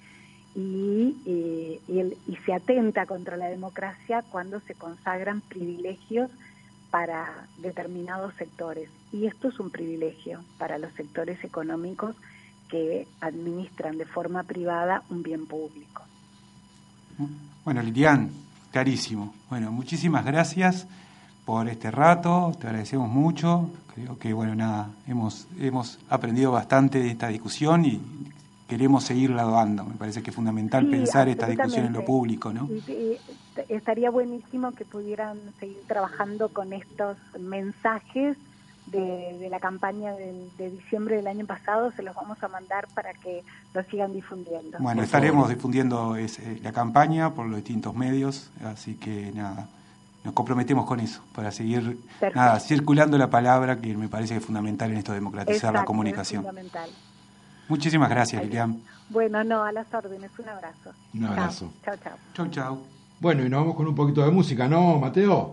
y, 0.54 1.14
y, 1.86 2.36
se 2.44 2.52
atenta 2.52 3.06
contra 3.06 3.36
la 3.36 3.48
democracia 3.48 4.24
cuando 4.30 4.58
se 4.60 4.74
consagran 4.74 5.40
privilegios 5.40 6.30
para 6.90 7.46
determinados 7.58 8.34
sectores. 8.34 8.88
Y 9.12 9.26
esto 9.26 9.48
es 9.48 9.60
un 9.60 9.70
privilegio 9.70 10.40
para 10.58 10.78
los 10.78 10.92
sectores 10.94 11.44
económicos 11.44 12.16
que 12.68 13.06
administran 13.20 13.98
de 13.98 14.06
forma 14.06 14.42
privada 14.42 15.02
un 15.10 15.22
bien 15.22 15.46
público. 15.46 16.07
Bueno, 17.64 17.82
Lilian, 17.82 18.30
clarísimo. 18.70 19.34
Bueno, 19.50 19.72
muchísimas 19.72 20.24
gracias 20.24 20.86
por 21.44 21.68
este 21.68 21.90
rato, 21.90 22.52
te 22.60 22.66
agradecemos 22.66 23.08
mucho. 23.08 23.70
Creo 23.94 24.18
que, 24.18 24.32
bueno, 24.32 24.54
nada, 24.54 24.90
hemos, 25.06 25.46
hemos 25.58 25.98
aprendido 26.08 26.52
bastante 26.52 27.00
de 27.00 27.10
esta 27.10 27.28
discusión 27.28 27.84
y 27.84 28.00
queremos 28.68 29.04
seguirla 29.04 29.44
dando. 29.44 29.84
Me 29.84 29.94
parece 29.94 30.22
que 30.22 30.30
es 30.30 30.36
fundamental 30.36 30.86
pensar 30.86 31.28
esta 31.28 31.46
discusión 31.46 31.86
en 31.86 31.92
lo 31.92 32.04
público, 32.04 32.52
¿no? 32.52 32.68
estaría 33.68 34.08
buenísimo 34.10 34.70
que 34.72 34.84
pudieran 34.84 35.36
seguir 35.58 35.82
trabajando 35.88 36.50
con 36.50 36.72
estos 36.72 37.16
mensajes 37.40 38.36
de, 38.90 39.38
de 39.38 39.48
la 39.50 39.60
campaña 39.60 40.12
de, 40.12 40.70
diciembre 40.70 41.16
del 41.16 41.26
año 41.26 41.46
pasado, 41.46 41.90
se 41.92 42.02
los 42.02 42.14
vamos 42.14 42.42
a 42.42 42.48
mandar 42.48 42.86
para 42.94 43.12
que 43.14 43.42
lo 43.74 43.82
sigan 43.84 44.12
difundiendo. 44.12 44.78
Bueno, 44.80 45.02
estaremos 45.02 45.48
difundiendo 45.48 46.16
ese- 46.16 46.58
la 46.62 46.72
campaña 46.72 47.34
por 47.34 47.46
los 47.46 47.56
distintos 47.56 47.94
medios, 47.94 48.50
así 48.64 48.94
que 48.94 49.32
nada, 49.34 49.68
nos 50.24 50.34
comprometemos 50.34 50.84
con 50.86 51.00
eso, 51.00 51.22
para 51.34 51.50
seguir 51.52 51.98
nada, 52.34 52.58
circulando 52.60 53.16
la 53.18 53.28
palabra, 53.30 53.76
que 53.80 53.96
me 53.96 54.08
parece 54.08 54.34
que 54.34 54.40
es 54.40 54.44
fundamental 54.46 54.90
en 54.90 54.98
esto 54.98 55.12
de 55.12 55.18
democratizar 55.18 55.54
Exacto, 55.56 55.74
la 55.74 55.80
es 55.80 55.86
comunicación. 55.86 56.42
fundamental. 56.44 56.90
Muchísimas 57.68 58.08
gracias, 58.08 58.42
Lilian. 58.42 58.80
Bueno, 59.10 59.44
no, 59.44 59.62
a 59.64 59.72
las 59.72 59.92
órdenes, 59.92 60.30
un 60.38 60.48
abrazo. 60.48 60.90
Un 61.14 61.24
abrazo. 61.26 61.72
Chao, 61.84 61.94
chao. 62.02 62.16
Chau, 62.34 62.48
chau. 62.50 62.78
Bueno, 63.20 63.44
y 63.44 63.48
nos 63.50 63.60
vamos 63.60 63.74
con 63.76 63.86
un 63.86 63.94
poquito 63.94 64.22
de 64.24 64.30
música, 64.30 64.68
¿no, 64.68 64.98
Mateo? 64.98 65.52